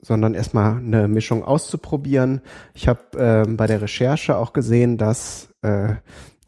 sondern 0.00 0.34
erstmal 0.34 0.78
eine 0.78 1.08
Mischung 1.08 1.44
auszuprobieren. 1.44 2.40
Ich 2.74 2.88
habe 2.88 3.00
ähm, 3.16 3.56
bei 3.56 3.66
der 3.66 3.80
Recherche 3.82 4.36
auch 4.36 4.52
gesehen, 4.52 4.98
dass 4.98 5.48
äh, 5.62 5.94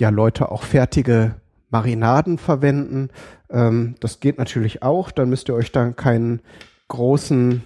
ja 0.01 0.09
Leute 0.09 0.51
auch 0.51 0.63
fertige 0.63 1.37
Marinaden 1.71 2.39
verwenden. 2.39 3.11
Ähm, 3.51 3.95
das 4.01 4.21
geht 4.21 4.39
natürlich 4.39 4.83
auch. 4.83 5.11
Dann 5.11 5.29
müsst 5.29 5.49
ihr 5.49 5.55
euch 5.55 5.71
dann 5.71 5.97
keinen 5.97 6.41
großen 6.89 7.63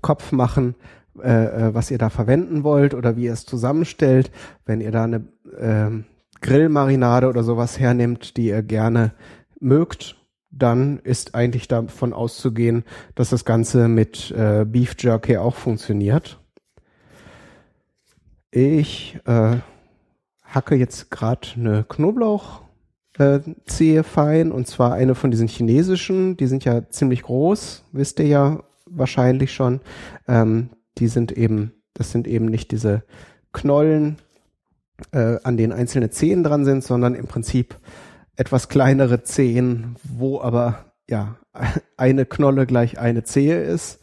Kopf 0.00 0.32
machen, 0.32 0.74
äh, 1.22 1.68
äh 1.68 1.74
was 1.74 1.90
ihr 1.90 1.98
da 1.98 2.10
verwenden 2.10 2.64
wollt 2.64 2.94
oder 2.94 3.16
wie 3.16 3.24
ihr 3.24 3.32
es 3.32 3.46
zusammenstellt. 3.46 4.32
Wenn 4.66 4.80
ihr 4.80 4.90
da 4.90 5.04
eine 5.04 5.24
ähm, 5.58 6.04
Grillmarinade 6.42 7.28
oder 7.28 7.42
sowas 7.42 7.78
hernimmt, 7.78 8.36
die 8.36 8.48
ihr 8.48 8.62
gerne 8.62 9.12
mögt, 9.60 10.16
dann 10.50 10.98
ist 10.98 11.34
eigentlich 11.34 11.66
davon 11.66 12.12
auszugehen, 12.12 12.84
dass 13.14 13.30
das 13.30 13.44
Ganze 13.44 13.88
mit 13.88 14.30
äh, 14.32 14.66
Beef 14.66 14.94
Jerky 14.98 15.38
auch 15.38 15.54
funktioniert. 15.54 16.38
Ich 18.50 19.18
äh, 19.24 19.56
hacke 20.42 20.74
jetzt 20.74 21.10
gerade 21.10 21.48
eine 21.56 21.84
Knoblauchzehe 21.88 24.00
äh, 24.00 24.02
fein 24.02 24.52
und 24.52 24.66
zwar 24.66 24.92
eine 24.92 25.14
von 25.14 25.30
diesen 25.30 25.48
chinesischen. 25.48 26.36
Die 26.36 26.46
sind 26.46 26.66
ja 26.66 26.86
ziemlich 26.90 27.22
groß, 27.22 27.84
wisst 27.92 28.20
ihr 28.20 28.26
ja 28.26 28.62
wahrscheinlich 28.84 29.54
schon. 29.54 29.80
Ähm, 30.28 30.68
die 30.98 31.08
sind 31.08 31.32
eben, 31.32 31.72
das 31.94 32.12
sind 32.12 32.28
eben 32.28 32.44
nicht 32.44 32.72
diese 32.72 33.04
Knollen, 33.52 34.18
äh, 35.12 35.38
an 35.42 35.56
den 35.56 35.72
einzelne 35.72 36.10
Zehen 36.10 36.42
dran 36.42 36.64
sind, 36.64 36.84
sondern 36.84 37.14
im 37.14 37.26
Prinzip 37.26 37.78
etwas 38.36 38.68
kleinere 38.68 39.22
Zehen, 39.22 39.96
wo 40.02 40.40
aber 40.40 40.92
ja 41.08 41.36
eine 41.96 42.26
Knolle 42.26 42.66
gleich 42.66 42.98
eine 42.98 43.24
Zehe 43.24 43.62
ist. 43.62 44.00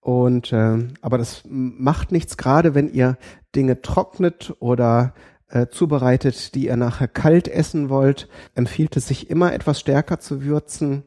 Und 0.00 0.52
äh, 0.52 0.78
aber 1.00 1.18
das 1.18 1.44
macht 1.46 2.10
nichts, 2.10 2.36
gerade 2.36 2.74
wenn 2.74 2.92
ihr 2.92 3.16
Dinge 3.54 3.82
trocknet 3.82 4.54
oder 4.58 5.14
äh, 5.48 5.68
zubereitet, 5.68 6.54
die 6.54 6.66
ihr 6.66 6.76
nachher 6.76 7.08
kalt 7.08 7.46
essen 7.46 7.88
wollt, 7.88 8.28
empfiehlt 8.54 8.96
es 8.96 9.06
sich 9.06 9.30
immer 9.30 9.52
etwas 9.52 9.78
stärker 9.78 10.18
zu 10.18 10.42
würzen. 10.42 11.04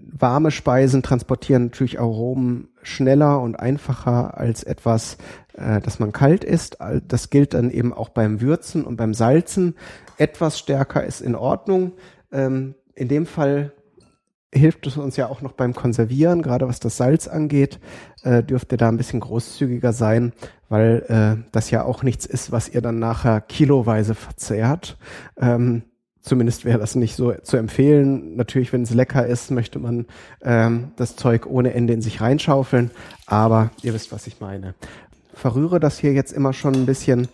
Warme 0.00 0.50
Speisen 0.50 1.02
transportieren 1.02 1.64
natürlich 1.64 2.00
Aromen 2.00 2.68
schneller 2.86 3.40
und 3.40 3.56
einfacher 3.56 4.38
als 4.38 4.62
etwas, 4.62 5.18
äh, 5.54 5.80
das 5.80 5.98
man 5.98 6.12
kalt 6.12 6.44
isst. 6.44 6.78
Das 7.06 7.30
gilt 7.30 7.54
dann 7.54 7.70
eben 7.70 7.92
auch 7.92 8.08
beim 8.08 8.40
Würzen 8.40 8.84
und 8.84 8.96
beim 8.96 9.14
Salzen. 9.14 9.74
Etwas 10.18 10.58
stärker 10.58 11.04
ist 11.04 11.20
in 11.20 11.34
Ordnung. 11.34 11.92
Ähm, 12.32 12.74
in 12.94 13.08
dem 13.08 13.26
Fall 13.26 13.72
hilft 14.52 14.86
es 14.86 14.96
uns 14.96 15.16
ja 15.16 15.28
auch 15.28 15.42
noch 15.42 15.52
beim 15.52 15.74
Konservieren, 15.74 16.42
gerade 16.42 16.66
was 16.68 16.80
das 16.80 16.96
Salz 16.96 17.28
angeht, 17.28 17.78
äh, 18.22 18.42
dürft 18.42 18.72
ihr 18.72 18.78
da 18.78 18.88
ein 18.88 18.96
bisschen 18.96 19.20
großzügiger 19.20 19.92
sein, 19.92 20.32
weil 20.68 21.04
äh, 21.08 21.48
das 21.52 21.70
ja 21.70 21.84
auch 21.84 22.02
nichts 22.02 22.26
ist, 22.26 22.52
was 22.52 22.68
ihr 22.68 22.80
dann 22.80 22.98
nachher 22.98 23.40
kiloweise 23.40 24.14
verzehrt. 24.14 24.96
Ähm, 25.38 25.82
Zumindest 26.26 26.64
wäre 26.64 26.80
das 26.80 26.96
nicht 26.96 27.14
so 27.14 27.34
zu 27.44 27.56
empfehlen. 27.56 28.34
Natürlich, 28.34 28.72
wenn 28.72 28.82
es 28.82 28.92
lecker 28.92 29.24
ist, 29.24 29.52
möchte 29.52 29.78
man 29.78 30.06
ähm, 30.42 30.88
das 30.96 31.14
Zeug 31.14 31.46
ohne 31.46 31.72
Ende 31.72 31.92
in 31.92 32.02
sich 32.02 32.20
reinschaufeln. 32.20 32.90
Aber 33.26 33.70
ihr 33.82 33.94
wisst, 33.94 34.10
was 34.10 34.26
ich 34.26 34.40
meine. 34.40 34.74
Verrühre 35.34 35.78
das 35.78 36.00
hier 36.00 36.12
jetzt 36.14 36.32
immer 36.32 36.52
schon 36.52 36.74
ein 36.74 36.84
bisschen. 36.84 37.28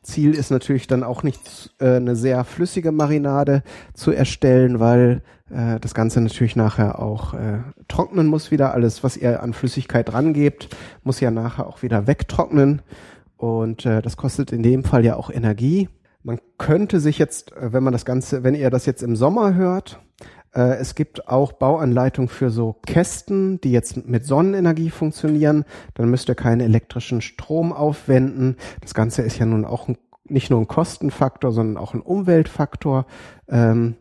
Ziel 0.00 0.32
ist 0.32 0.50
natürlich 0.50 0.86
dann 0.86 1.02
auch 1.02 1.22
nicht 1.22 1.70
äh, 1.80 1.96
eine 1.96 2.16
sehr 2.16 2.44
flüssige 2.44 2.92
Marinade 2.92 3.62
zu 3.92 4.12
erstellen, 4.12 4.80
weil 4.80 5.20
äh, 5.50 5.78
das 5.78 5.92
Ganze 5.92 6.22
natürlich 6.22 6.56
nachher 6.56 6.98
auch 6.98 7.34
äh, 7.34 7.58
trocknen 7.88 8.26
muss 8.26 8.50
wieder. 8.50 8.72
Alles, 8.72 9.04
was 9.04 9.18
ihr 9.18 9.42
an 9.42 9.52
Flüssigkeit 9.52 10.14
rangebt, 10.14 10.74
muss 11.04 11.20
ja 11.20 11.30
nachher 11.30 11.66
auch 11.66 11.82
wieder 11.82 12.06
wegtrocknen. 12.06 12.80
Und 13.36 13.84
äh, 13.84 14.00
das 14.00 14.16
kostet 14.16 14.50
in 14.50 14.62
dem 14.62 14.82
Fall 14.82 15.04
ja 15.04 15.16
auch 15.16 15.28
Energie. 15.28 15.90
Man 16.26 16.40
könnte 16.58 16.98
sich 16.98 17.18
jetzt, 17.18 17.52
äh, 17.52 17.72
wenn 17.72 17.84
man 17.84 17.92
das 17.92 18.04
Ganze, 18.04 18.42
wenn 18.42 18.56
ihr 18.56 18.68
das 18.68 18.84
jetzt 18.84 19.04
im 19.04 19.14
Sommer 19.14 19.54
hört, 19.54 20.00
äh, 20.52 20.74
es 20.78 20.96
gibt 20.96 21.28
auch 21.28 21.52
Bauanleitungen 21.52 22.28
für 22.28 22.50
so 22.50 22.74
Kästen, 22.84 23.60
die 23.60 23.70
jetzt 23.70 24.08
mit 24.08 24.26
Sonnenenergie 24.26 24.90
funktionieren. 24.90 25.64
Dann 25.94 26.10
müsst 26.10 26.28
ihr 26.28 26.34
keinen 26.34 26.62
elektrischen 26.62 27.20
Strom 27.20 27.72
aufwenden. 27.72 28.56
Das 28.80 28.92
Ganze 28.92 29.22
ist 29.22 29.38
ja 29.38 29.46
nun 29.46 29.64
auch 29.64 29.86
ein, 29.86 29.98
nicht 30.24 30.50
nur 30.50 30.58
ein 30.58 30.66
Kostenfaktor, 30.66 31.52
sondern 31.52 31.76
auch 31.80 31.94
ein 31.94 32.00
Umweltfaktor. 32.00 33.06
Ähm, 33.48 33.94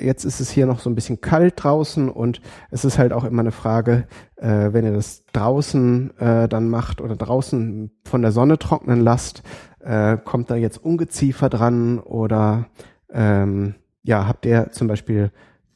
jetzt 0.00 0.24
ist 0.24 0.38
es 0.38 0.50
hier 0.50 0.66
noch 0.66 0.78
so 0.78 0.88
ein 0.88 0.94
bisschen 0.94 1.20
kalt 1.20 1.54
draußen 1.56 2.08
und 2.08 2.40
es 2.70 2.84
ist 2.84 2.98
halt 2.98 3.12
auch 3.12 3.24
immer 3.24 3.42
eine 3.42 3.50
Frage, 3.50 4.06
äh, 4.36 4.72
wenn 4.72 4.84
ihr 4.84 4.92
das 4.92 5.24
draußen 5.32 6.16
äh, 6.18 6.48
dann 6.48 6.68
macht 6.68 7.00
oder 7.00 7.16
draußen 7.16 7.90
von 8.04 8.22
der 8.22 8.30
Sonne 8.30 8.58
trocknen 8.58 9.00
lasst, 9.00 9.42
äh, 9.84 10.16
kommt 10.16 10.50
da 10.50 10.56
jetzt 10.56 10.78
Ungeziefer 10.78 11.48
dran 11.48 11.98
oder 11.98 12.66
ähm, 13.10 13.74
ja, 14.02 14.26
habt 14.26 14.46
ihr 14.46 14.70
zum 14.70 14.88
Beispiel 14.88 15.30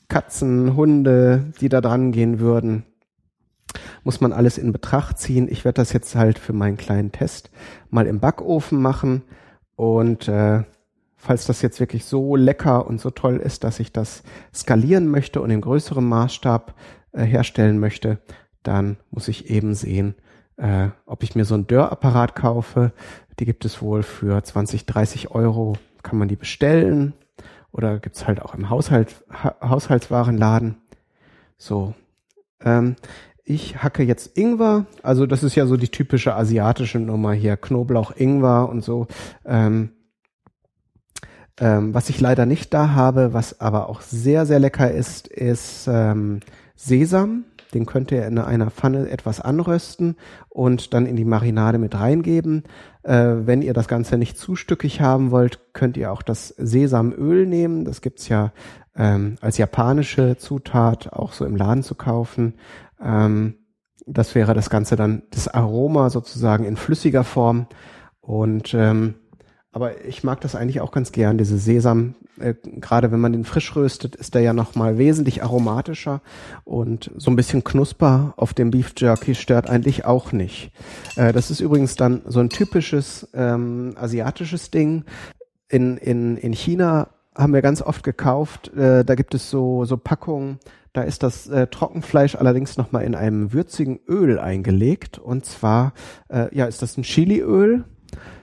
Katzen, 0.08 0.76
Hunde, 0.76 1.52
die 1.60 1.68
da 1.68 1.80
dran 1.80 2.12
gehen 2.12 2.40
würden? 2.40 2.84
Muss 4.02 4.20
man 4.20 4.32
alles 4.32 4.56
in 4.56 4.72
Betracht 4.72 5.18
ziehen. 5.18 5.48
Ich 5.50 5.64
werde 5.64 5.76
das 5.76 5.92
jetzt 5.92 6.14
halt 6.14 6.38
für 6.38 6.52
meinen 6.52 6.78
kleinen 6.78 7.12
Test 7.12 7.50
mal 7.90 8.06
im 8.06 8.20
Backofen 8.20 8.80
machen 8.80 9.22
und 9.76 10.28
äh, 10.28 10.64
falls 11.16 11.46
das 11.46 11.60
jetzt 11.62 11.80
wirklich 11.80 12.04
so 12.04 12.36
lecker 12.36 12.86
und 12.86 13.00
so 13.00 13.10
toll 13.10 13.36
ist, 13.36 13.64
dass 13.64 13.80
ich 13.80 13.92
das 13.92 14.22
skalieren 14.54 15.08
möchte 15.08 15.42
und 15.42 15.50
im 15.50 15.60
größeren 15.60 16.04
Maßstab 16.04 16.74
äh, 17.12 17.24
herstellen 17.24 17.78
möchte, 17.78 18.18
dann 18.62 18.96
muss 19.10 19.28
ich 19.28 19.50
eben 19.50 19.74
sehen, 19.74 20.14
äh, 20.58 20.88
ob 21.06 21.22
ich 21.22 21.34
mir 21.34 21.44
so 21.44 21.54
einen 21.54 21.66
Dörrapparat 21.66 22.34
kaufe. 22.34 22.92
Die 23.38 23.44
gibt 23.44 23.64
es 23.64 23.80
wohl 23.80 24.02
für 24.02 24.42
20, 24.42 24.86
30 24.86 25.30
Euro, 25.30 25.76
kann 26.02 26.18
man 26.18 26.28
die 26.28 26.36
bestellen. 26.36 27.14
Oder 27.72 27.98
gibt's 27.98 28.26
halt 28.26 28.42
auch 28.42 28.54
im 28.54 28.70
Haushalt, 28.70 29.24
ha 29.30 29.54
Haushaltswarenladen. 29.62 30.76
So. 31.56 31.94
Ähm, 32.60 32.96
ich 33.44 33.82
hacke 33.82 34.02
jetzt 34.02 34.36
Ingwer. 34.36 34.86
Also 35.02 35.26
das 35.26 35.42
ist 35.42 35.54
ja 35.54 35.66
so 35.66 35.76
die 35.76 35.88
typische 35.88 36.34
asiatische 36.34 36.98
Nummer 36.98 37.32
hier. 37.32 37.56
Knoblauch, 37.56 38.12
Ingwer 38.16 38.68
und 38.68 38.82
so. 38.82 39.06
Ähm, 39.44 39.90
ähm, 41.60 41.94
was 41.94 42.08
ich 42.08 42.20
leider 42.20 42.46
nicht 42.46 42.72
da 42.74 42.90
habe, 42.90 43.32
was 43.32 43.60
aber 43.60 43.88
auch 43.88 44.00
sehr, 44.00 44.46
sehr 44.46 44.58
lecker 44.58 44.90
ist, 44.90 45.28
ist 45.28 45.88
ähm, 45.88 46.40
Sesam. 46.76 47.44
Den 47.74 47.86
könnt 47.86 48.10
ihr 48.12 48.26
in 48.26 48.38
einer 48.38 48.70
Pfanne 48.70 49.08
etwas 49.10 49.40
anrösten 49.40 50.16
und 50.48 50.94
dann 50.94 51.06
in 51.06 51.16
die 51.16 51.24
Marinade 51.24 51.78
mit 51.78 51.94
reingeben. 51.94 52.64
Äh, 53.02 53.46
wenn 53.46 53.62
ihr 53.62 53.74
das 53.74 53.88
Ganze 53.88 54.18
nicht 54.18 54.38
zu 54.38 54.56
stückig 54.56 55.00
haben 55.00 55.30
wollt, 55.30 55.72
könnt 55.72 55.96
ihr 55.96 56.12
auch 56.12 56.22
das 56.22 56.48
Sesamöl 56.48 57.46
nehmen. 57.46 57.84
Das 57.84 58.00
gibt's 58.00 58.28
ja 58.28 58.52
ähm, 58.96 59.36
als 59.40 59.58
japanische 59.58 60.36
Zutat 60.38 61.12
auch 61.12 61.32
so 61.32 61.44
im 61.44 61.56
Laden 61.56 61.82
zu 61.82 61.94
kaufen. 61.94 62.54
Ähm, 63.02 63.54
das 64.06 64.34
wäre 64.34 64.54
das 64.54 64.70
Ganze 64.70 64.96
dann 64.96 65.22
das 65.30 65.48
Aroma 65.48 66.10
sozusagen 66.10 66.64
in 66.64 66.76
flüssiger 66.76 67.24
Form. 67.24 67.66
Und 68.20 68.74
ähm, 68.74 69.14
Aber 69.72 70.04
ich 70.06 70.24
mag 70.24 70.40
das 70.40 70.54
eigentlich 70.54 70.80
auch 70.80 70.92
ganz 70.92 71.12
gern, 71.12 71.36
diese 71.36 71.58
Sesam. 71.58 72.14
Äh, 72.40 72.54
Gerade 72.64 73.12
wenn 73.12 73.20
man 73.20 73.32
den 73.32 73.44
frisch 73.44 73.76
röstet, 73.76 74.16
ist 74.16 74.34
der 74.34 74.40
ja 74.40 74.52
noch 74.52 74.74
mal 74.74 74.96
wesentlich 74.96 75.42
aromatischer 75.42 76.22
und 76.64 77.10
so 77.16 77.30
ein 77.30 77.36
bisschen 77.36 77.64
knusper 77.64 78.32
auf 78.36 78.54
dem 78.54 78.70
Beef 78.70 78.94
Jerky 78.96 79.34
stört 79.34 79.68
eigentlich 79.68 80.06
auch 80.06 80.32
nicht. 80.32 80.72
Äh, 81.16 81.32
das 81.32 81.50
ist 81.50 81.60
übrigens 81.60 81.96
dann 81.96 82.22
so 82.26 82.40
ein 82.40 82.48
typisches 82.48 83.28
ähm, 83.34 83.94
asiatisches 83.96 84.70
Ding. 84.70 85.04
In, 85.68 85.98
in, 85.98 86.38
in 86.38 86.54
China 86.54 87.08
haben 87.36 87.52
wir 87.52 87.62
ganz 87.62 87.82
oft 87.82 88.02
gekauft. 88.02 88.74
Äh, 88.74 89.04
da 89.04 89.14
gibt 89.14 89.34
es 89.34 89.50
so, 89.50 89.84
so 89.84 89.98
Packungen. 89.98 90.58
Da 90.94 91.02
ist 91.02 91.22
das 91.22 91.46
äh, 91.46 91.66
Trockenfleisch 91.66 92.34
allerdings 92.34 92.78
nochmal 92.78 93.04
in 93.04 93.14
einem 93.14 93.52
würzigen 93.52 94.00
Öl 94.08 94.38
eingelegt. 94.38 95.18
Und 95.18 95.44
zwar, 95.44 95.92
äh, 96.30 96.54
ja, 96.56 96.64
ist 96.64 96.80
das 96.80 96.96
ein 96.96 97.02
Chiliöl 97.02 97.84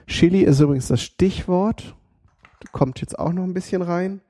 Chili 0.06 0.42
ist 0.42 0.60
übrigens 0.60 0.88
das 0.88 1.02
Stichwort. 1.02 1.94
Kommt 2.72 3.00
jetzt 3.00 3.18
auch 3.18 3.32
noch 3.32 3.42
ein 3.42 3.54
bisschen 3.54 3.82
rein. 3.82 4.20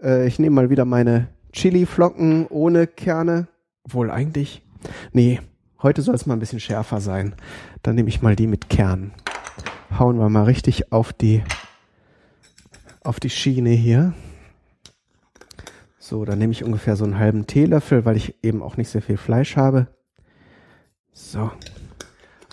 Äh, 0.00 0.26
ich 0.26 0.38
nehme 0.38 0.54
mal 0.54 0.70
wieder 0.70 0.84
meine 0.84 1.28
Chili-Flocken 1.52 2.46
ohne 2.46 2.86
Kerne. 2.86 3.48
Wohl 3.88 4.10
eigentlich. 4.10 4.62
Nee, 5.12 5.40
heute 5.82 6.02
soll 6.02 6.14
es 6.14 6.26
mal 6.26 6.34
ein 6.34 6.40
bisschen 6.40 6.60
schärfer 6.60 7.00
sein. 7.00 7.34
Dann 7.82 7.94
nehme 7.94 8.08
ich 8.08 8.22
mal 8.22 8.36
die 8.36 8.46
mit 8.46 8.68
Kern. 8.68 9.12
Hauen 9.98 10.18
wir 10.18 10.28
mal 10.28 10.44
richtig 10.44 10.92
auf 10.92 11.12
die, 11.12 11.42
auf 13.02 13.20
die 13.20 13.30
Schiene 13.30 13.70
hier. 13.70 14.14
So, 15.98 16.24
dann 16.24 16.38
nehme 16.38 16.52
ich 16.52 16.62
ungefähr 16.62 16.94
so 16.94 17.04
einen 17.04 17.18
halben 17.18 17.46
Teelöffel, 17.46 18.04
weil 18.04 18.16
ich 18.16 18.36
eben 18.44 18.62
auch 18.62 18.76
nicht 18.76 18.90
sehr 18.90 19.02
viel 19.02 19.16
Fleisch 19.16 19.56
habe. 19.56 19.88
So. 21.12 21.50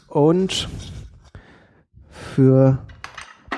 Und 0.07 0.69
für 2.33 2.79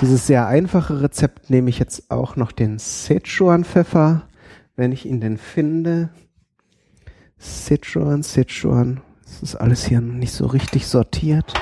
dieses 0.01 0.27
sehr 0.27 0.47
einfache 0.47 1.01
Rezept 1.01 1.49
nehme 1.49 1.69
ich 1.69 1.79
jetzt 1.79 2.11
auch 2.11 2.35
noch 2.35 2.51
den 2.51 2.77
Sichuan-Pfeffer, 2.77 4.23
wenn 4.75 4.91
ich 4.91 5.05
ihn 5.05 5.21
denn 5.21 5.37
finde. 5.37 6.09
Sichuan, 7.37 8.21
Sichuan. 8.21 9.01
Das 9.23 9.41
ist 9.41 9.55
alles 9.55 9.85
hier 9.85 10.01
nicht 10.01 10.33
so 10.33 10.45
richtig 10.47 10.87
sortiert. 10.87 11.53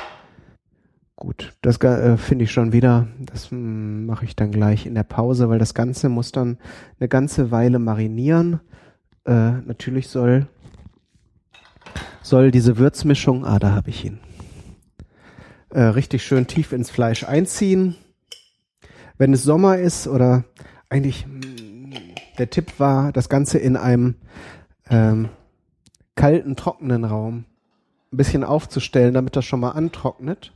Gut, 1.16 1.54
das 1.62 1.78
äh, 1.82 2.18
finde 2.18 2.46
ich 2.46 2.52
schon 2.52 2.74
wieder. 2.74 3.08
Das 3.20 3.52
hm, 3.52 4.08
mache 4.08 4.26
ich 4.26 4.36
dann 4.36 4.52
gleich 4.52 4.88
in 4.88 4.96
der 4.96 5.04
Pause, 5.04 5.50
weil 5.50 5.60
das 5.60 5.76
Ganze 5.76 6.10
muss 6.10 6.32
dann 6.32 6.58
eine 7.00 7.08
ganze 7.08 7.52
Weile 7.52 7.78
marinieren. 7.78 8.60
Äh, 9.26 9.52
natürlich 9.62 10.08
soll, 10.08 10.48
soll 12.24 12.50
diese 12.50 12.78
Würzmischung, 12.78 13.46
ah, 13.46 13.60
da 13.60 13.72
habe 13.72 13.92
ich 13.92 14.04
ihn 14.04 14.20
äh, 15.74 15.82
richtig 15.82 16.24
schön 16.24 16.48
tief 16.48 16.72
ins 16.72 16.92
Fleisch 16.92 17.24
einziehen. 17.24 17.96
Wenn 19.18 19.34
es 19.34 19.44
Sommer 19.44 19.78
ist 19.78 20.08
oder 20.08 20.44
eigentlich 20.90 21.26
mm, 21.26 21.94
der 22.38 22.50
Tipp 22.50 22.80
war, 22.80 23.12
das 23.12 23.28
Ganze 23.28 23.58
in 23.58 23.76
einem 23.76 24.16
ähm, 24.90 25.30
kalten, 26.16 26.56
trockenen 26.56 27.06
Raum 27.06 27.46
ein 28.12 28.18
bisschen 28.18 28.44
aufzustellen, 28.44 29.16
damit 29.16 29.36
das 29.36 29.46
schon 29.46 29.60
mal 29.60 29.72
antrocknet. 29.72 30.54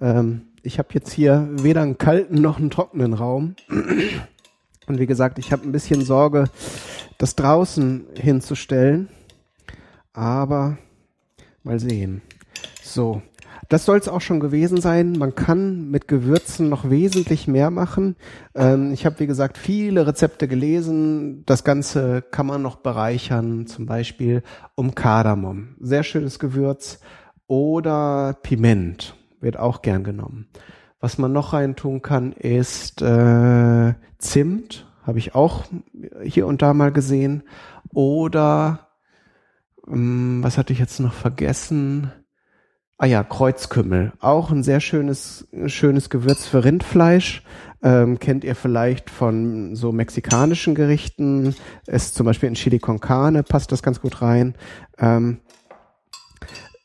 Ähm, 0.00 0.42
ich 0.62 0.78
habe 0.78 0.88
jetzt 0.92 1.12
hier 1.12 1.48
weder 1.50 1.82
einen 1.82 1.98
kalten 1.98 2.40
noch 2.40 2.58
einen 2.58 2.70
trockenen 2.70 3.14
Raum. 3.14 3.56
Und 4.86 4.98
wie 4.98 5.06
gesagt, 5.06 5.38
ich 5.38 5.52
habe 5.52 5.64
ein 5.64 5.72
bisschen 5.72 6.04
Sorge, 6.04 6.44
das 7.18 7.34
draußen 7.34 8.06
hinzustellen. 8.14 9.08
Aber 10.12 10.78
mal 11.62 11.80
sehen. 11.80 12.22
So, 12.82 13.22
das 13.70 13.84
soll 13.84 13.98
es 13.98 14.08
auch 14.08 14.20
schon 14.20 14.40
gewesen 14.40 14.80
sein. 14.80 15.12
Man 15.12 15.36
kann 15.36 15.90
mit 15.90 16.08
Gewürzen 16.08 16.68
noch 16.68 16.90
wesentlich 16.90 17.46
mehr 17.46 17.70
machen. 17.70 18.16
Ähm, 18.52 18.92
ich 18.92 19.06
habe, 19.06 19.20
wie 19.20 19.28
gesagt, 19.28 19.56
viele 19.56 20.08
Rezepte 20.08 20.48
gelesen. 20.48 21.44
Das 21.46 21.62
Ganze 21.62 22.20
kann 22.20 22.46
man 22.46 22.62
noch 22.62 22.76
bereichern, 22.76 23.68
zum 23.68 23.86
Beispiel 23.86 24.42
um 24.74 24.96
Kardamom. 24.96 25.76
Sehr 25.78 26.02
schönes 26.02 26.40
Gewürz. 26.40 26.98
Oder 27.46 28.36
Piment 28.42 29.14
wird 29.40 29.56
auch 29.56 29.82
gern 29.82 30.02
genommen. 30.02 30.48
Was 30.98 31.16
man 31.16 31.32
noch 31.32 31.52
reintun 31.52 32.02
kann, 32.02 32.32
ist 32.32 33.02
äh, 33.02 33.94
Zimt. 34.18 34.86
Habe 35.04 35.18
ich 35.20 35.36
auch 35.36 35.64
hier 36.24 36.48
und 36.48 36.60
da 36.60 36.74
mal 36.74 36.90
gesehen. 36.90 37.44
Oder 37.92 38.88
ähm, 39.86 40.40
was 40.42 40.58
hatte 40.58 40.72
ich 40.72 40.80
jetzt 40.80 40.98
noch 40.98 41.12
vergessen? 41.12 42.10
Ah 43.02 43.06
ja, 43.06 43.24
Kreuzkümmel. 43.24 44.12
Auch 44.20 44.50
ein 44.50 44.62
sehr 44.62 44.78
schönes, 44.78 45.48
schönes 45.68 46.10
Gewürz 46.10 46.46
für 46.46 46.64
Rindfleisch. 46.64 47.42
Ähm, 47.82 48.18
kennt 48.18 48.44
ihr 48.44 48.54
vielleicht 48.54 49.08
von 49.08 49.74
so 49.74 49.90
mexikanischen 49.90 50.74
Gerichten. 50.74 51.54
Ist 51.86 52.14
zum 52.14 52.26
Beispiel 52.26 52.50
in 52.50 52.56
Chili 52.56 52.78
con 52.78 53.00
Carne, 53.00 53.42
passt 53.42 53.72
das 53.72 53.82
ganz 53.82 54.02
gut 54.02 54.20
rein. 54.20 54.54
Ähm, 54.98 55.38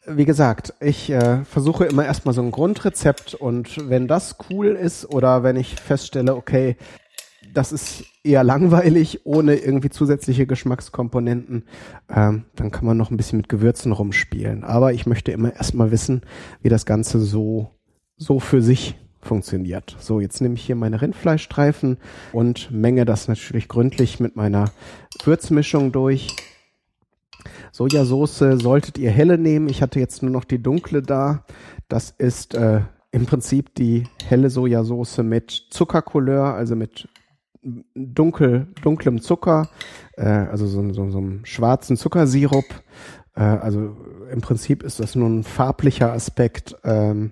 wie 0.08 0.24
gesagt, 0.24 0.74
ich 0.80 1.10
äh, 1.10 1.44
versuche 1.44 1.84
immer 1.84 2.06
erstmal 2.06 2.34
so 2.34 2.42
ein 2.42 2.52
Grundrezept 2.52 3.34
und 3.34 3.90
wenn 3.90 4.08
das 4.08 4.38
cool 4.50 4.68
ist 4.68 5.12
oder 5.12 5.44
wenn 5.44 5.58
ich 5.58 5.76
feststelle, 5.76 6.34
okay, 6.38 6.78
das 7.54 7.72
ist 7.72 8.04
eher 8.24 8.44
langweilig, 8.44 9.26
ohne 9.26 9.56
irgendwie 9.56 9.90
zusätzliche 9.90 10.46
Geschmackskomponenten. 10.46 11.64
Ähm, 12.10 12.46
dann 12.56 12.72
kann 12.72 12.86
man 12.86 12.98
noch 12.98 13.12
ein 13.12 13.18
bisschen 13.18 13.38
mit 13.38 13.50
Gewürzen 13.50 13.92
rumspielen. 13.92 14.64
Aber 14.64 14.94
ich 14.94 15.06
möchte 15.06 15.32
immer 15.32 15.54
erstmal 15.54 15.92
wissen, 15.92 16.22
wie 16.62 16.70
das 16.70 16.86
Ganze 16.86 17.20
so, 17.20 17.72
so 18.18 18.40
für 18.40 18.62
sich 18.62 18.96
funktioniert. 19.22 19.96
So, 20.00 20.20
jetzt 20.20 20.42
nehme 20.42 20.56
ich 20.56 20.66
hier 20.66 20.76
meine 20.76 21.02
Rindfleischstreifen 21.02 21.98
und 22.32 22.72
menge 22.72 23.06
das 23.06 23.28
natürlich 23.28 23.68
gründlich 23.68 24.20
mit 24.20 24.36
meiner 24.36 24.72
Würzmischung 25.24 25.92
durch. 25.92 26.36
Sojasauce 27.72 28.40
solltet 28.62 28.98
ihr 28.98 29.12
helle 29.12 29.38
nehmen. 29.38 29.68
Ich 29.68 29.82
hatte 29.82 30.00
jetzt 30.00 30.24
nur 30.24 30.32
noch 30.32 30.46
die 30.46 30.62
dunkle 30.62 31.02
da. 31.02 31.44
Das 31.88 32.12
ist 32.12 32.56
äh, 32.56 32.82
im 33.12 33.26
Prinzip 33.26 33.74
die 33.76 34.04
helle 34.26 34.50
Sojasauce 34.50 35.20
mit 35.20 35.52
Zuckercouleur, 35.70 36.54
also 36.54 36.76
mit 36.76 37.08
dunkel, 37.96 38.68
dunklem 38.82 39.22
Zucker, 39.22 39.70
äh, 40.18 40.26
also 40.26 40.68
so, 40.68 40.94
so, 40.94 41.10
so 41.10 41.18
einem 41.18 41.46
schwarzen 41.46 41.98
Zuckersirup. 41.98 42.66
Äh, 43.36 43.42
also 43.42 43.96
im 44.32 44.42
Prinzip 44.42 44.84
ist 44.84 45.00
das 45.00 45.16
nur 45.16 45.30
ein 45.30 45.44
farblicher 45.44 46.14
Aspekt. 46.14 46.76
Ähm, 46.84 47.32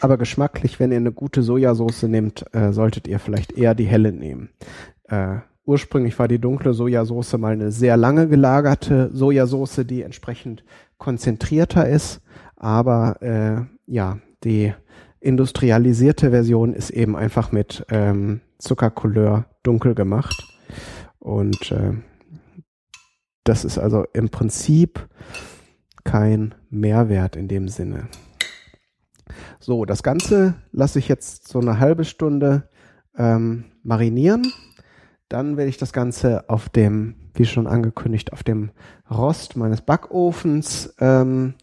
aber 0.00 0.18
geschmacklich, 0.18 0.78
wenn 0.80 0.90
ihr 0.90 0.98
eine 0.98 1.12
gute 1.12 1.42
Sojasauce 1.42 2.04
nehmt, 2.04 2.44
äh, 2.54 2.72
solltet 2.72 3.08
ihr 3.08 3.18
vielleicht 3.18 3.52
eher 3.52 3.74
die 3.74 3.86
helle 3.86 4.12
nehmen. 4.12 4.50
Äh, 5.08 5.36
ursprünglich 5.64 6.18
war 6.18 6.28
die 6.28 6.40
dunkle 6.40 6.74
Sojasauce 6.74 7.38
mal 7.38 7.52
eine 7.52 7.72
sehr 7.72 7.96
lange 7.96 8.28
gelagerte 8.28 9.10
Sojasauce, 9.12 9.80
die 9.86 10.02
entsprechend 10.02 10.64
konzentrierter 10.98 11.88
ist. 11.88 12.20
Aber 12.56 13.22
äh, 13.22 13.62
ja, 13.86 14.18
die 14.44 14.74
industrialisierte 15.24 16.30
Version 16.30 16.74
ist 16.74 16.90
eben 16.90 17.16
einfach 17.16 17.50
mit 17.50 17.84
ähm, 17.88 18.42
Zuckercouleur 18.58 19.46
dunkel 19.62 19.94
gemacht. 19.94 20.46
Und 21.18 21.72
äh, 21.72 21.94
das 23.42 23.64
ist 23.64 23.78
also 23.78 24.04
im 24.12 24.28
Prinzip 24.28 25.08
kein 26.04 26.54
Mehrwert 26.68 27.36
in 27.36 27.48
dem 27.48 27.68
Sinne. 27.68 28.08
So, 29.58 29.86
das 29.86 30.02
Ganze 30.02 30.54
lasse 30.72 30.98
ich 30.98 31.08
jetzt 31.08 31.48
so 31.48 31.58
eine 31.58 31.80
halbe 31.80 32.04
Stunde 32.04 32.68
ähm, 33.16 33.64
marinieren. 33.82 34.52
Dann 35.30 35.56
werde 35.56 35.70
ich 35.70 35.78
das 35.78 35.94
Ganze 35.94 36.50
auf 36.50 36.68
dem, 36.68 37.14
wie 37.32 37.46
schon 37.46 37.66
angekündigt, 37.66 38.34
auf 38.34 38.42
dem 38.42 38.70
Rost 39.10 39.56
meines 39.56 39.80
Backofens 39.80 40.94
ähm, 40.98 41.54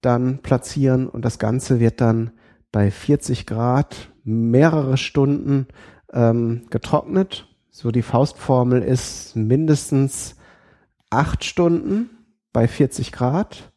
dann 0.00 0.38
platzieren 0.38 1.08
und 1.08 1.24
das 1.24 1.40
Ganze 1.40 1.80
wird 1.80 2.00
dann 2.00 2.30
bei 2.74 2.90
40 2.90 3.46
Grad 3.46 4.08
mehrere 4.24 4.96
Stunden 4.96 5.68
ähm, 6.12 6.62
getrocknet. 6.70 7.46
So 7.70 7.92
die 7.92 8.02
Faustformel 8.02 8.82
ist 8.82 9.36
mindestens 9.36 10.34
acht 11.08 11.44
Stunden 11.44 12.10
bei 12.52 12.66
40 12.66 13.12
Grad. 13.12 13.70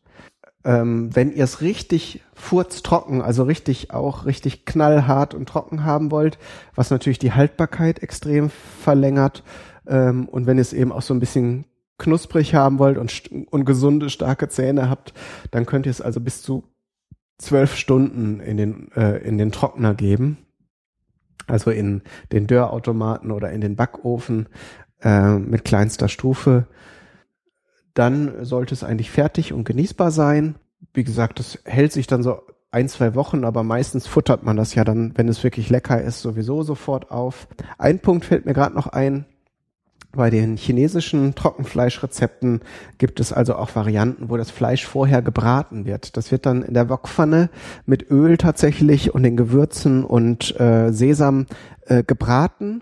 Ähm, 0.64 1.16
wenn 1.16 1.32
ihr 1.32 1.44
es 1.44 1.62
richtig 1.62 2.24
furztrocken, 2.34 3.22
also 3.22 3.44
richtig 3.44 3.92
auch 3.92 4.26
richtig 4.26 4.66
knallhart 4.66 5.36
und 5.36 5.48
trocken 5.48 5.84
haben 5.84 6.10
wollt, 6.10 6.40
was 6.74 6.90
natürlich 6.90 7.20
die 7.20 7.34
Haltbarkeit 7.34 8.02
extrem 8.02 8.50
verlängert. 8.50 9.44
Ähm, 9.86 10.28
und 10.28 10.48
wenn 10.48 10.58
ihr 10.58 10.62
es 10.62 10.74
eben 10.74 10.92
auch 10.92 11.04
so 11.04 11.14
ein 11.14 11.20
bisschen 11.20 11.66
knusprig 12.00 12.56
haben 12.56 12.80
wollt 12.80 12.98
und, 12.98 13.30
und 13.52 13.64
gesunde, 13.66 14.10
starke 14.10 14.50
Zähne 14.50 14.90
habt, 14.90 15.14
dann 15.52 15.68
könnt 15.68 15.86
ihr 15.86 15.92
es 15.92 16.02
also 16.02 16.20
bis 16.20 16.42
zu 16.42 16.64
zwölf 17.38 17.76
Stunden 17.76 18.40
in 18.40 18.58
den, 18.58 18.92
äh, 18.94 19.18
in 19.18 19.38
den 19.38 19.52
Trockner 19.52 19.94
geben 19.94 20.38
also 21.48 21.72
in 21.72 22.02
den 22.32 22.46
Dörrautomaten 22.46 23.32
oder 23.32 23.52
in 23.52 23.62
den 23.62 23.76
Backofen 23.76 24.48
äh, 25.02 25.38
mit 25.38 25.66
kleinster 25.66 26.10
Stufe. 26.10 26.68
Dann 27.94 28.46
sollte 28.46 28.76
es 28.76 28.84
eigentlich 28.84 29.10
fertig 29.10 29.54
und 29.54 29.64
genießbar 29.64 30.12
sein. 30.12 30.56
Wie 30.94 31.04
gesagt, 31.04 31.40
das 31.40 31.60
hält 31.66 31.94
sich 31.94 32.06
dann 32.06 32.22
so 32.22 32.42
ein, 32.70 32.90
zwei 32.90 33.16
Wochen, 33.16 33.46
aber 33.46 33.64
meistens 33.64 34.06
futtert 34.06 34.44
man 34.44 34.58
das 34.58 34.76
ja 34.76 34.84
dann, 34.84 35.18
wenn 35.18 35.30
es 35.30 35.44
wirklich 35.44 35.70
lecker 35.70 36.02
ist, 36.02 36.22
sowieso 36.22 36.62
sofort 36.64 37.10
auf. 37.10 37.48
Ein 37.78 38.00
Punkt 38.00 38.26
fällt 38.26 38.46
mir 38.46 38.54
gerade 38.54 38.76
noch 38.76 38.88
ein. 38.88 39.26
Bei 40.18 40.32
den 40.32 40.58
chinesischen 40.58 41.36
Trockenfleischrezepten 41.36 42.62
gibt 42.98 43.20
es 43.20 43.32
also 43.32 43.54
auch 43.54 43.76
Varianten, 43.76 44.32
wo 44.32 44.38
das 44.38 44.50
Fleisch 44.50 44.84
vorher 44.84 45.22
gebraten 45.22 45.86
wird. 45.86 46.18
Das 46.18 46.32
wird 46.32 46.48
dann 46.48 46.64
in 46.64 46.74
der 46.74 46.90
Wokpfanne 46.90 47.52
mit 47.86 48.10
Öl 48.10 48.38
tatsächlich 48.38 49.14
und 49.14 49.22
den 49.22 49.38
Gewürzen 49.38 50.04
und 50.04 50.60
äh, 50.60 50.92
Sesam 50.92 51.46
äh, 51.86 52.02
gebraten. 52.02 52.82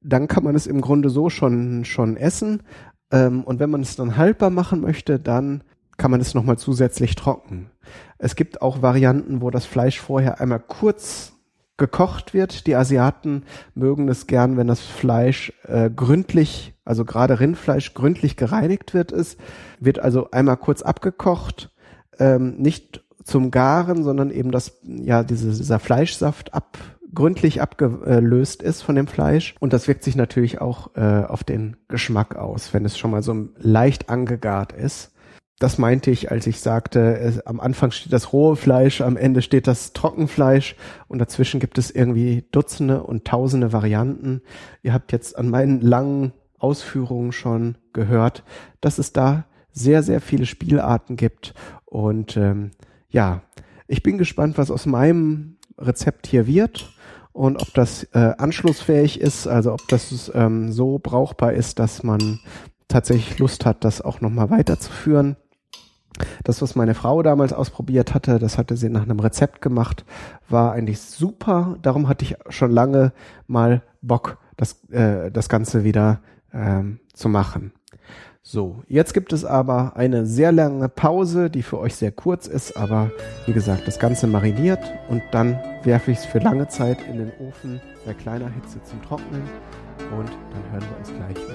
Dann 0.00 0.28
kann 0.28 0.44
man 0.44 0.54
es 0.54 0.68
im 0.68 0.80
Grunde 0.80 1.10
so 1.10 1.28
schon 1.28 1.84
schon 1.84 2.16
essen. 2.16 2.62
Ähm, 3.10 3.42
und 3.42 3.58
wenn 3.58 3.70
man 3.70 3.80
es 3.80 3.96
dann 3.96 4.16
haltbar 4.16 4.50
machen 4.50 4.80
möchte, 4.80 5.18
dann 5.18 5.64
kann 5.96 6.12
man 6.12 6.20
es 6.20 6.34
nochmal 6.34 6.56
zusätzlich 6.56 7.16
trocknen. 7.16 7.70
Es 8.16 8.36
gibt 8.36 8.62
auch 8.62 8.80
Varianten, 8.80 9.42
wo 9.42 9.50
das 9.50 9.66
Fleisch 9.66 9.98
vorher 9.98 10.40
einmal 10.40 10.60
kurz 10.60 11.32
gekocht 11.80 12.32
wird. 12.32 12.68
Die 12.68 12.76
Asiaten 12.76 13.42
mögen 13.74 14.08
es 14.08 14.28
gern, 14.28 14.56
wenn 14.56 14.68
das 14.68 14.80
Fleisch 14.80 15.52
äh, 15.66 15.90
gründlich, 15.90 16.74
also 16.84 17.04
gerade 17.04 17.40
Rindfleisch 17.40 17.94
gründlich 17.94 18.36
gereinigt 18.36 18.94
wird 18.94 19.10
ist, 19.10 19.40
wird 19.80 19.98
also 19.98 20.30
einmal 20.30 20.58
kurz 20.58 20.82
abgekocht, 20.82 21.72
ähm, 22.20 22.58
nicht 22.58 23.04
zum 23.24 23.50
Garen, 23.50 24.04
sondern 24.04 24.30
eben 24.30 24.52
das, 24.52 24.78
ja, 24.84 25.24
diese, 25.24 25.48
dieser 25.48 25.80
Fleischsaft 25.80 26.54
ab, 26.54 26.78
gründlich 27.12 27.60
abgelöst 27.60 28.62
ist 28.62 28.82
von 28.82 28.94
dem 28.94 29.08
Fleisch. 29.08 29.56
Und 29.58 29.72
das 29.72 29.88
wirkt 29.88 30.04
sich 30.04 30.14
natürlich 30.14 30.60
auch 30.60 30.94
äh, 30.94 31.24
auf 31.24 31.42
den 31.42 31.76
Geschmack 31.88 32.36
aus, 32.36 32.72
wenn 32.72 32.84
es 32.84 32.96
schon 32.96 33.10
mal 33.10 33.22
so 33.22 33.48
leicht 33.58 34.10
angegart 34.10 34.72
ist 34.72 35.12
das 35.60 35.76
meinte 35.76 36.10
ich, 36.10 36.30
als 36.30 36.46
ich 36.46 36.58
sagte, 36.58 37.18
es, 37.18 37.46
am 37.46 37.60
Anfang 37.60 37.90
steht 37.90 38.14
das 38.14 38.32
rohe 38.32 38.56
Fleisch, 38.56 39.02
am 39.02 39.18
Ende 39.18 39.42
steht 39.42 39.66
das 39.66 39.92
Trockenfleisch 39.92 40.74
und 41.06 41.18
dazwischen 41.18 41.60
gibt 41.60 41.76
es 41.76 41.90
irgendwie 41.90 42.44
Dutzende 42.50 43.02
und 43.02 43.26
Tausende 43.26 43.70
Varianten. 43.70 44.40
Ihr 44.82 44.94
habt 44.94 45.12
jetzt 45.12 45.36
an 45.36 45.50
meinen 45.50 45.82
langen 45.82 46.32
Ausführungen 46.58 47.32
schon 47.32 47.76
gehört, 47.92 48.42
dass 48.80 48.98
es 48.98 49.12
da 49.12 49.44
sehr, 49.70 50.02
sehr 50.02 50.22
viele 50.22 50.46
Spielarten 50.46 51.16
gibt. 51.16 51.52
Und 51.84 52.38
ähm, 52.38 52.70
ja, 53.10 53.42
ich 53.86 54.02
bin 54.02 54.16
gespannt, 54.16 54.56
was 54.56 54.70
aus 54.70 54.86
meinem 54.86 55.58
Rezept 55.76 56.26
hier 56.26 56.46
wird 56.46 56.90
und 57.32 57.60
ob 57.60 57.74
das 57.74 58.04
äh, 58.14 58.32
anschlussfähig 58.38 59.20
ist, 59.20 59.46
also 59.46 59.74
ob 59.74 59.86
das 59.88 60.32
ähm, 60.34 60.72
so 60.72 60.98
brauchbar 60.98 61.52
ist, 61.52 61.78
dass 61.78 62.02
man 62.02 62.40
tatsächlich 62.88 63.38
Lust 63.38 63.66
hat, 63.66 63.84
das 63.84 64.00
auch 64.00 64.22
nochmal 64.22 64.48
weiterzuführen. 64.48 65.36
Das, 66.44 66.62
was 66.62 66.76
meine 66.76 66.94
Frau 66.94 67.22
damals 67.22 67.52
ausprobiert 67.52 68.14
hatte, 68.14 68.38
das 68.38 68.58
hatte 68.58 68.76
sie 68.76 68.88
nach 68.88 69.02
einem 69.02 69.20
Rezept 69.20 69.60
gemacht, 69.60 70.04
war 70.48 70.72
eigentlich 70.72 71.00
super. 71.00 71.76
Darum 71.82 72.08
hatte 72.08 72.24
ich 72.24 72.36
schon 72.48 72.70
lange 72.70 73.12
mal 73.46 73.82
Bock, 74.02 74.38
das, 74.56 74.84
äh, 74.90 75.30
das 75.30 75.48
Ganze 75.48 75.84
wieder 75.84 76.20
ähm, 76.52 77.00
zu 77.12 77.28
machen. 77.28 77.72
So, 78.42 78.82
jetzt 78.88 79.12
gibt 79.12 79.34
es 79.34 79.44
aber 79.44 79.96
eine 79.96 80.24
sehr 80.24 80.50
lange 80.50 80.88
Pause, 80.88 81.50
die 81.50 81.62
für 81.62 81.78
euch 81.78 81.94
sehr 81.94 82.10
kurz 82.10 82.46
ist, 82.46 82.74
aber 82.74 83.10
wie 83.44 83.52
gesagt, 83.52 83.86
das 83.86 83.98
Ganze 83.98 84.26
mariniert 84.26 84.80
und 85.10 85.22
dann 85.30 85.58
werfe 85.84 86.10
ich 86.10 86.18
es 86.18 86.24
für 86.24 86.38
lange 86.38 86.66
Zeit 86.68 86.98
in 87.06 87.18
den 87.18 87.32
Ofen 87.38 87.80
bei 88.06 88.14
kleiner 88.14 88.48
Hitze 88.48 88.82
zum 88.82 89.00
Trocknen 89.02 89.42
und 90.18 90.28
dann 90.28 90.72
hören 90.72 90.84
wir 90.90 90.98
uns 90.98 91.12
gleich 91.12 91.36
wieder. 91.36 91.54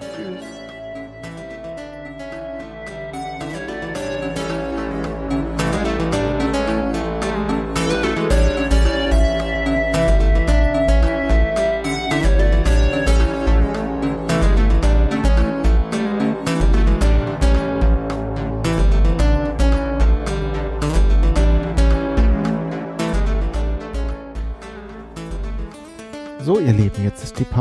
So, 0.00 0.69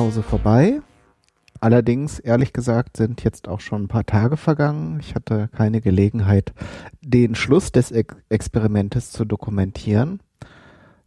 jetzt 0.09 0.17
ist 0.17 0.21
die 0.21 0.21
Pause 0.21 0.23
vorbei. 0.23 0.81
Allerdings, 1.61 2.19
ehrlich 2.19 2.53
gesagt, 2.53 2.97
sind 2.97 3.23
jetzt 3.23 3.47
auch 3.47 3.59
schon 3.59 3.83
ein 3.83 3.87
paar 3.87 4.05
Tage 4.05 4.37
vergangen. 4.37 4.99
Ich 5.01 5.13
hatte 5.13 5.49
keine 5.55 5.81
Gelegenheit, 5.81 6.53
den 7.01 7.35
Schluss 7.35 7.71
des 7.71 7.91
Ex 7.91 8.15
Experimentes 8.29 9.11
zu 9.11 9.25
dokumentieren. 9.25 10.21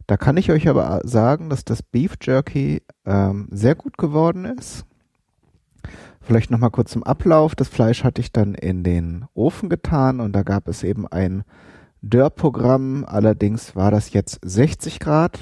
Da 0.05 0.15
kann 0.15 0.37
ich 0.37 0.51
euch 0.51 0.69
aber 0.69 1.01
sagen, 1.03 1.49
dass 1.49 1.65
das 1.65 1.81
Beef 1.81 2.15
Jerky 2.21 2.83
ähm, 3.05 3.47
sehr 3.51 3.75
gut 3.75 3.97
geworden 3.97 4.45
ist. 4.45 4.85
Vielleicht 6.21 6.51
nochmal 6.51 6.71
kurz 6.71 6.91
zum 6.91 7.03
Ablauf. 7.03 7.55
Das 7.55 7.67
Fleisch 7.67 8.03
hatte 8.03 8.21
ich 8.21 8.31
dann 8.31 8.53
in 8.53 8.83
den 8.83 9.25
Ofen 9.33 9.69
getan 9.69 10.19
und 10.19 10.33
da 10.33 10.43
gab 10.43 10.67
es 10.67 10.83
eben 10.83 11.07
ein 11.07 11.43
Dörrprogramm. 12.01 13.05
Allerdings 13.05 13.75
war 13.75 13.91
das 13.91 14.13
jetzt 14.13 14.39
60 14.43 14.99
Grad. 14.99 15.39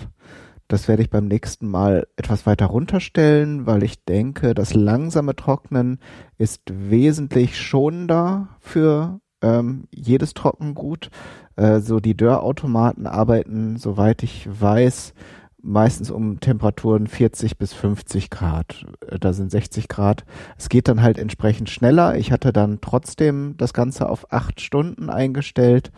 Das 0.72 0.88
werde 0.88 1.04
ich 1.04 1.10
beim 1.10 1.28
nächsten 1.28 1.68
Mal 1.68 2.08
etwas 2.16 2.46
weiter 2.46 2.68
runterstellen, 2.68 3.66
weil 3.66 3.84
ich 3.84 4.06
denke, 4.06 4.54
das 4.54 4.74
langsame 4.74 5.36
Trocknen 5.36 6.00
ist 6.38 6.62
wesentlich 6.72 7.58
schonender 7.60 8.48
für 8.62 9.20
ähm, 9.42 9.90
jedes 9.94 10.34
Trockengut. 10.34 11.10
Äh, 11.58 11.82
so 11.82 12.00
die 12.00 12.16
Dörrautomaten 12.16 13.06
arbeiten, 13.06 13.76
soweit 13.76 14.24
ich 14.24 14.48
weiß, 14.50 15.14
meistens 15.62 16.10
um 16.10 16.40
Temperaturen 16.40 17.08
40 17.08 17.58
bis 17.58 17.74
50 17.74 18.30
Grad. 18.30 18.86
Äh, 19.10 19.20
da 19.20 19.34
sind 19.34 19.52
60 19.52 19.90
Grad. 19.90 20.24
Es 20.58 20.70
geht 20.70 20.88
dann 20.88 21.02
halt 21.02 21.18
entsprechend 21.18 21.70
schneller. 21.70 22.16
Ich 22.16 22.32
hatte 22.32 22.54
dann 22.54 22.80
trotzdem 22.80 23.56
das 23.58 23.74
Ganze 23.74 24.08
auf 24.08 24.32
acht 24.32 24.62
Stunden 24.62 25.10
eingestellt 25.10 25.92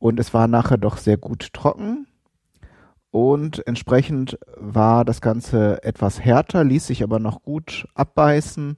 und 0.00 0.18
es 0.18 0.34
war 0.34 0.48
nachher 0.48 0.78
doch 0.78 0.96
sehr 0.96 1.16
gut 1.16 1.52
trocken 1.52 2.08
und 3.10 3.66
entsprechend 3.66 4.38
war 4.56 5.04
das 5.04 5.20
Ganze 5.20 5.82
etwas 5.82 6.20
härter, 6.20 6.64
ließ 6.64 6.86
sich 6.86 7.02
aber 7.02 7.18
noch 7.18 7.42
gut 7.42 7.86
abbeißen, 7.94 8.76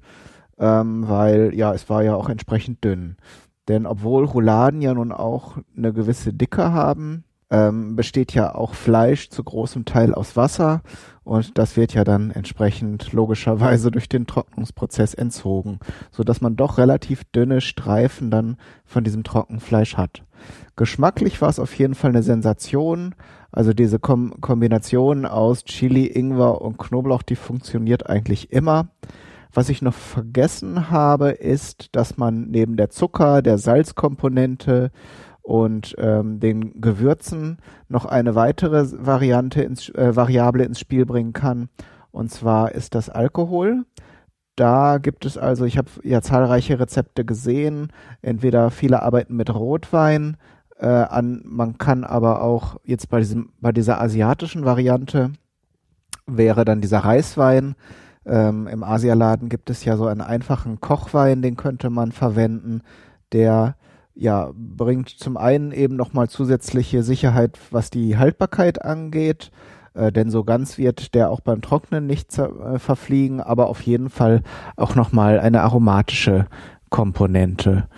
ähm, 0.58 1.08
weil 1.08 1.54
ja, 1.54 1.74
es 1.74 1.90
war 1.90 2.02
ja 2.02 2.14
auch 2.14 2.28
entsprechend 2.28 2.82
dünn. 2.82 3.16
Denn 3.68 3.86
obwohl 3.86 4.24
Rouladen 4.24 4.80
ja 4.80 4.94
nun 4.94 5.12
auch 5.12 5.58
eine 5.76 5.92
gewisse 5.92 6.32
Dicke 6.32 6.72
haben, 6.72 7.24
ähm, 7.50 7.94
besteht 7.94 8.32
ja 8.32 8.54
auch 8.54 8.74
Fleisch 8.74 9.28
zu 9.28 9.44
großem 9.44 9.84
Teil 9.84 10.14
aus 10.14 10.36
Wasser 10.36 10.80
und 11.22 11.58
das 11.58 11.76
wird 11.76 11.92
ja 11.92 12.02
dann 12.02 12.30
entsprechend 12.30 13.12
logischerweise 13.12 13.90
durch 13.90 14.08
den 14.08 14.26
Trocknungsprozess 14.26 15.12
entzogen, 15.12 15.78
so 16.10 16.24
dass 16.24 16.40
man 16.40 16.56
doch 16.56 16.78
relativ 16.78 17.24
dünne 17.24 17.60
Streifen 17.60 18.30
dann 18.30 18.56
von 18.86 19.04
diesem 19.04 19.22
Trockenfleisch 19.22 19.98
hat. 19.98 20.24
Geschmacklich 20.76 21.40
war 21.42 21.50
es 21.50 21.58
auf 21.58 21.74
jeden 21.74 21.94
Fall 21.94 22.10
eine 22.10 22.22
Sensation. 22.22 23.14
Also 23.52 23.74
diese 23.74 23.98
Kom 23.98 24.40
Kombination 24.40 25.26
aus 25.26 25.64
Chili, 25.64 26.06
Ingwer 26.06 26.62
und 26.62 26.78
Knoblauch, 26.78 27.22
die 27.22 27.36
funktioniert 27.36 28.08
eigentlich 28.08 28.50
immer. 28.50 28.88
Was 29.52 29.68
ich 29.68 29.82
noch 29.82 29.92
vergessen 29.92 30.90
habe, 30.90 31.30
ist, 31.30 31.94
dass 31.94 32.16
man 32.16 32.48
neben 32.48 32.76
der 32.76 32.88
Zucker, 32.88 33.42
der 33.42 33.58
Salzkomponente 33.58 34.90
und 35.42 35.94
ähm, 35.98 36.40
den 36.40 36.80
Gewürzen 36.80 37.58
noch 37.88 38.06
eine 38.06 38.34
weitere 38.34 38.86
Variante 38.92 39.62
ins, 39.62 39.90
äh, 39.90 40.16
Variable 40.16 40.64
ins 40.64 40.80
Spiel 40.80 41.04
bringen 41.04 41.34
kann. 41.34 41.68
Und 42.10 42.30
zwar 42.30 42.72
ist 42.72 42.94
das 42.94 43.10
Alkohol. 43.10 43.84
Da 44.56 44.98
gibt 44.98 45.26
es 45.26 45.36
also, 45.36 45.64
ich 45.64 45.76
habe 45.76 45.88
ja 46.02 46.22
zahlreiche 46.22 46.78
Rezepte 46.78 47.24
gesehen. 47.24 47.92
Entweder 48.22 48.70
viele 48.70 49.02
arbeiten 49.02 49.36
mit 49.36 49.52
Rotwein, 49.52 50.36
äh, 50.82 50.86
an. 50.86 51.42
Man 51.44 51.78
kann 51.78 52.04
aber 52.04 52.42
auch 52.42 52.76
jetzt 52.84 53.08
bei 53.08 53.20
diesem, 53.20 53.50
bei 53.60 53.72
dieser 53.72 54.00
asiatischen 54.00 54.64
Variante 54.64 55.32
wäre 56.26 56.64
dann 56.64 56.80
dieser 56.80 57.00
Reiswein. 57.00 57.74
Ähm, 58.26 58.66
Im 58.66 58.84
Asialaden 58.84 59.48
gibt 59.48 59.70
es 59.70 59.84
ja 59.84 59.96
so 59.96 60.06
einen 60.06 60.20
einfachen 60.20 60.80
Kochwein, 60.80 61.42
den 61.42 61.56
könnte 61.56 61.90
man 61.90 62.12
verwenden, 62.12 62.82
der 63.32 63.76
ja 64.14 64.50
bringt 64.54 65.08
zum 65.08 65.36
einen 65.36 65.72
eben 65.72 65.96
nochmal 65.96 66.28
zusätzliche 66.28 67.02
Sicherheit, 67.02 67.58
was 67.70 67.90
die 67.90 68.18
Haltbarkeit 68.18 68.84
angeht, 68.84 69.50
äh, 69.94 70.12
denn 70.12 70.30
so 70.30 70.44
ganz 70.44 70.78
wird 70.78 71.14
der 71.14 71.30
auch 71.30 71.40
beim 71.40 71.62
Trocknen 71.62 72.06
nicht 72.06 72.36
äh, 72.38 72.78
verfliegen, 72.78 73.40
aber 73.40 73.68
auf 73.68 73.82
jeden 73.82 74.10
Fall 74.10 74.42
auch 74.76 74.94
nochmal 74.94 75.40
eine 75.40 75.62
aromatische 75.62 76.46
Komponente. 76.90 77.88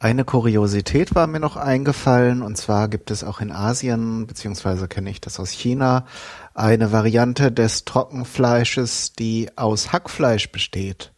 Eine 0.00 0.24
Kuriosität 0.24 1.16
war 1.16 1.26
mir 1.26 1.40
noch 1.40 1.56
eingefallen, 1.56 2.40
und 2.40 2.56
zwar 2.56 2.86
gibt 2.86 3.10
es 3.10 3.24
auch 3.24 3.40
in 3.40 3.50
Asien, 3.50 4.28
beziehungsweise 4.28 4.86
kenne 4.86 5.10
ich 5.10 5.20
das 5.20 5.40
aus 5.40 5.50
China, 5.50 6.06
eine 6.54 6.92
Variante 6.92 7.50
des 7.50 7.84
Trockenfleisches, 7.84 9.14
die 9.14 9.50
aus 9.56 9.92
Hackfleisch 9.92 10.52
besteht. 10.52 11.12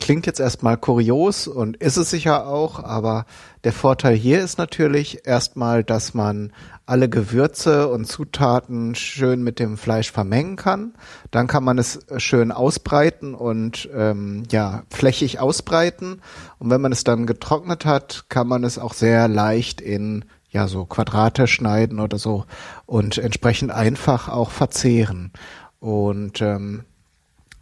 klingt 0.00 0.24
jetzt 0.24 0.40
erstmal 0.40 0.78
kurios 0.78 1.46
und 1.46 1.76
ist 1.76 1.98
es 1.98 2.08
sicher 2.08 2.46
auch, 2.46 2.82
aber 2.82 3.26
der 3.64 3.74
Vorteil 3.74 4.16
hier 4.16 4.40
ist 4.40 4.56
natürlich 4.56 5.26
erstmal, 5.26 5.84
dass 5.84 6.14
man 6.14 6.54
alle 6.86 7.08
Gewürze 7.08 7.88
und 7.88 8.06
Zutaten 8.06 8.94
schön 8.94 9.42
mit 9.42 9.58
dem 9.58 9.76
Fleisch 9.76 10.10
vermengen 10.10 10.56
kann. 10.56 10.94
Dann 11.30 11.46
kann 11.46 11.64
man 11.64 11.78
es 11.78 12.00
schön 12.18 12.52
ausbreiten 12.52 13.34
und 13.34 13.88
ähm, 13.94 14.44
ja 14.50 14.82
flächig 14.90 15.38
ausbreiten. 15.40 16.20
Und 16.58 16.70
wenn 16.70 16.80
man 16.80 16.92
es 16.92 17.04
dann 17.04 17.26
getrocknet 17.26 17.84
hat, 17.84 18.24
kann 18.28 18.48
man 18.48 18.64
es 18.64 18.78
auch 18.78 18.94
sehr 18.94 19.28
leicht 19.28 19.80
in 19.80 20.24
ja 20.50 20.68
so 20.68 20.84
Quadrate 20.84 21.46
schneiden 21.46 21.98
oder 21.98 22.18
so 22.18 22.44
und 22.86 23.18
entsprechend 23.18 23.70
einfach 23.70 24.28
auch 24.28 24.50
verzehren. 24.50 25.32
Und 25.80 26.42
ähm, 26.42 26.84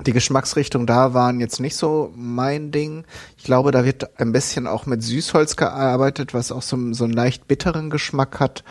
die 0.06 0.12
Geschmacksrichtung 0.12 0.86
da 0.86 1.14
waren 1.14 1.40
jetzt 1.40 1.60
nicht 1.60 1.76
so 1.76 2.12
mein 2.16 2.70
Ding. 2.70 3.04
Ich 3.36 3.44
glaube, 3.44 3.70
da 3.70 3.84
wird 3.84 4.18
ein 4.18 4.32
bisschen 4.32 4.66
auch 4.66 4.86
mit 4.86 5.02
Süßholz 5.02 5.56
gearbeitet, 5.56 6.32
was 6.32 6.52
auch 6.52 6.62
so, 6.62 6.92
so 6.92 7.04
einen 7.04 7.12
leicht 7.12 7.48
bitteren 7.48 7.90
Geschmack 7.90 8.40
hat. 8.40 8.64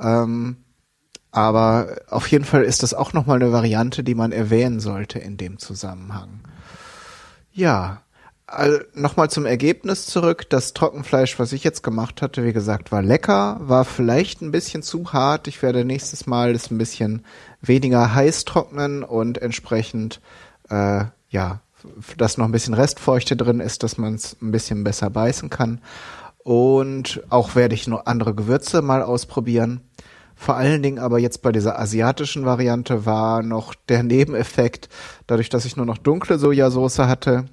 Ähm, 0.00 0.56
aber 1.30 1.96
auf 2.10 2.26
jeden 2.28 2.44
Fall 2.44 2.64
ist 2.64 2.82
das 2.82 2.92
auch 2.92 3.12
nochmal 3.12 3.40
eine 3.40 3.52
Variante, 3.52 4.04
die 4.04 4.14
man 4.14 4.32
erwähnen 4.32 4.80
sollte 4.80 5.18
in 5.18 5.36
dem 5.36 5.58
Zusammenhang. 5.58 6.40
Ja, 7.52 8.02
also 8.46 8.78
nochmal 8.94 9.30
zum 9.30 9.46
Ergebnis 9.46 10.06
zurück. 10.06 10.48
Das 10.50 10.74
Trockenfleisch, 10.74 11.38
was 11.38 11.52
ich 11.52 11.64
jetzt 11.64 11.82
gemacht 11.82 12.20
hatte, 12.20 12.44
wie 12.44 12.52
gesagt, 12.52 12.92
war 12.92 13.02
lecker, 13.02 13.58
war 13.62 13.86
vielleicht 13.86 14.42
ein 14.42 14.50
bisschen 14.50 14.82
zu 14.82 15.12
hart. 15.12 15.48
Ich 15.48 15.62
werde 15.62 15.86
nächstes 15.86 16.26
Mal 16.26 16.54
es 16.54 16.70
ein 16.70 16.76
bisschen 16.76 17.24
weniger 17.62 18.14
heiß 18.14 18.44
trocknen 18.44 19.04
und 19.04 19.38
entsprechend 19.38 20.20
äh, 20.68 21.04
ja, 21.30 21.60
dass 22.16 22.38
noch 22.38 22.44
ein 22.44 22.52
bisschen 22.52 22.74
Restfeuchte 22.74 23.36
drin 23.36 23.60
ist, 23.60 23.82
dass 23.82 23.98
man 23.98 24.14
es 24.14 24.36
ein 24.40 24.52
bisschen 24.52 24.84
besser 24.84 25.10
beißen 25.10 25.50
kann. 25.50 25.80
Und 26.44 27.22
auch 27.30 27.54
werde 27.54 27.74
ich 27.74 27.86
noch 27.86 28.06
andere 28.06 28.34
Gewürze 28.34 28.82
mal 28.82 29.02
ausprobieren. 29.02 29.80
Vor 30.34 30.56
allen 30.56 30.82
Dingen 30.82 30.98
aber 30.98 31.18
jetzt 31.18 31.42
bei 31.42 31.52
dieser 31.52 31.78
asiatischen 31.78 32.44
Variante 32.44 33.06
war 33.06 33.42
noch 33.42 33.74
der 33.74 34.02
Nebeneffekt, 34.02 34.88
dadurch, 35.28 35.50
dass 35.50 35.64
ich 35.64 35.76
nur 35.76 35.86
noch 35.86 35.98
dunkle 35.98 36.38
Sojasauce 36.38 36.98
hatte, 36.98 37.44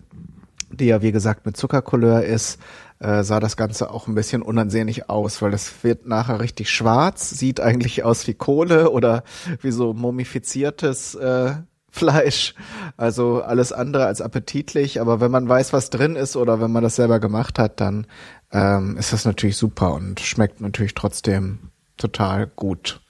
die 0.72 0.86
ja 0.86 1.02
wie 1.02 1.12
gesagt 1.12 1.46
mit 1.46 1.56
Zuckercouleur 1.56 2.24
ist, 2.24 2.60
äh, 3.00 3.24
sah 3.24 3.40
das 3.40 3.58
Ganze 3.58 3.92
auch 3.92 4.08
ein 4.08 4.16
bisschen 4.16 4.42
unansehnlich 4.42 5.10
aus, 5.10 5.42
weil 5.42 5.52
das 5.52 5.84
wird 5.84 6.08
nachher 6.08 6.40
richtig 6.40 6.70
schwarz, 6.70 7.30
sieht 7.30 7.60
eigentlich 7.60 8.04
aus 8.04 8.28
wie 8.28 8.34
Kohle 8.34 8.90
oder 8.90 9.24
wie 9.62 9.72
so 9.72 9.94
mumifiziertes 9.94 11.16
äh, 11.16 11.54
Fleisch. 11.92 12.54
Also 12.98 13.42
alles 13.42 13.72
andere 13.72 14.06
als 14.06 14.22
appetitlich, 14.22 15.02
aber 15.02 15.20
wenn 15.20 15.32
man 15.32 15.48
weiß, 15.48 15.74
was 15.74 15.90
drin 15.90 16.16
ist 16.16 16.36
oder 16.36 16.62
wenn 16.62 16.72
man 16.72 16.84
das 16.84 16.96
selber 16.96 17.20
gemacht 17.20 17.60
hat, 17.60 17.80
dann 17.82 18.08
ähm, 18.52 18.98
ist 18.98 19.14
das 19.14 19.26
natürlich 19.26 19.58
super 19.58 19.94
und 19.94 20.20
schmeckt 20.20 20.62
natürlich 20.62 20.96
trotzdem 20.96 21.60
total 21.98 22.48
gut. 22.48 23.02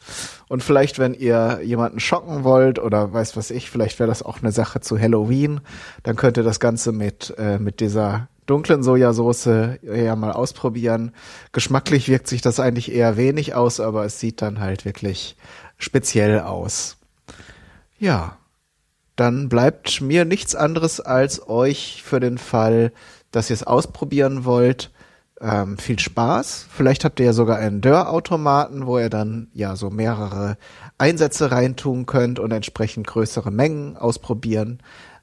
Und 0.48 0.64
vielleicht, 0.64 1.00
wenn 1.00 1.14
ihr 1.14 1.62
jemanden 1.64 2.00
schocken 2.00 2.44
wollt 2.44 2.80
oder 2.80 3.14
weiß 3.14 3.38
was 3.38 3.52
ich, 3.52 3.70
vielleicht 3.70 4.00
wäre 4.00 4.10
das 4.10 4.24
auch 4.24 4.42
eine 4.42 4.52
Sache 4.52 4.82
zu 4.82 5.00
Halloween, 5.00 5.62
dann 6.04 6.16
könnt 6.16 6.38
ihr 6.38 6.44
das 6.44 6.60
Ganze 6.60 6.92
mit, 6.92 7.34
äh, 7.38 7.60
mit 7.60 7.80
dieser 7.80 8.28
dunklen 8.48 8.82
Sojasauce 8.82 9.78
ja 9.84 10.16
mal 10.16 10.32
ausprobieren. 10.32 11.12
Geschmacklich 11.52 12.10
wirkt 12.10 12.28
sich 12.28 12.42
das 12.42 12.60
eigentlich 12.60 12.92
eher 12.92 13.16
wenig 13.16 13.54
aus, 13.54 13.80
aber 13.80 14.06
es 14.06 14.20
sieht 14.20 14.42
dann 14.42 14.60
halt 14.60 14.86
wirklich 14.86 15.36
speziell 15.78 16.40
aus. 16.40 16.98
Ja, 18.00 18.39
dann 19.20 19.50
bleibt 19.50 20.02
mir 20.02 20.26
nichts 20.26 20.56
anderes 20.56 21.00
als 21.02 21.48
euch 21.48 22.04
für 22.04 22.20
den 22.20 22.38
Fall, 22.38 22.92
dass 23.32 23.50
ihr 23.50 23.56
es 23.56 23.64
ausprobieren 23.64 24.46
wollt, 24.46 24.92
ähm, 25.42 25.78
viel 25.78 26.00
Spaß. 26.00 26.68
Vielleicht 26.70 27.06
habt 27.06 27.20
ihr 27.20 27.28
ja 27.28 27.34
sogar 27.34 27.58
einen 27.58 27.82
Dörrautomaten, 27.82 28.86
wo 28.86 28.98
ihr 28.98 29.10
dann 29.10 29.48
ja 29.54 29.76
so 29.76 29.90
mehrere 29.90 30.58
Einsätze 30.98 31.52
reintun 31.52 32.06
könnt 32.06 32.40
und 32.40 32.52
entsprechend 32.52 33.08
größere 33.08 33.52
Mengen 33.52 33.98
ausprobieren 33.98 34.80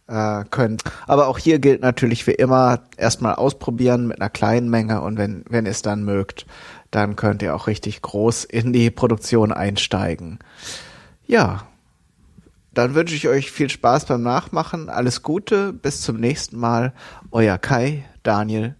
äh, 0.08 0.44
könnt. 0.50 0.82
Aber 1.06 1.28
auch 1.28 1.38
hier 1.38 1.58
gilt 1.58 1.82
natürlich 1.82 2.26
wie 2.26 2.32
immer 2.32 2.80
erstmal 2.96 3.34
ausprobieren 3.34 4.06
mit 4.06 4.20
einer 4.20 4.30
kleinen 4.30 4.70
Menge 4.70 5.00
und 5.00 5.18
wenn, 5.18 5.44
wenn 5.48 5.66
ihr 5.66 5.72
es 5.72 5.82
dann 5.82 6.04
mögt, 6.04 6.46
dann 6.90 7.16
könnt 7.16 7.42
ihr 7.42 7.54
auch 7.54 7.66
richtig 7.66 8.02
groß 8.02 8.44
in 8.44 8.72
die 8.72 8.90
Produktion 8.90 9.52
einsteigen. 9.52 10.38
Ja, 11.26 11.66
dann 12.76 12.94
wünsche 12.94 13.14
ich 13.14 13.28
euch 13.28 13.50
viel 13.50 13.70
Spaß 13.70 14.06
beim 14.06 14.22
Nachmachen. 14.22 14.88
Alles 14.88 15.22
Gute, 15.22 15.72
bis 15.72 16.02
zum 16.02 16.16
nächsten 16.16 16.58
Mal. 16.58 16.92
Euer 17.30 17.58
Kai, 17.58 18.04
Daniel 18.22 18.76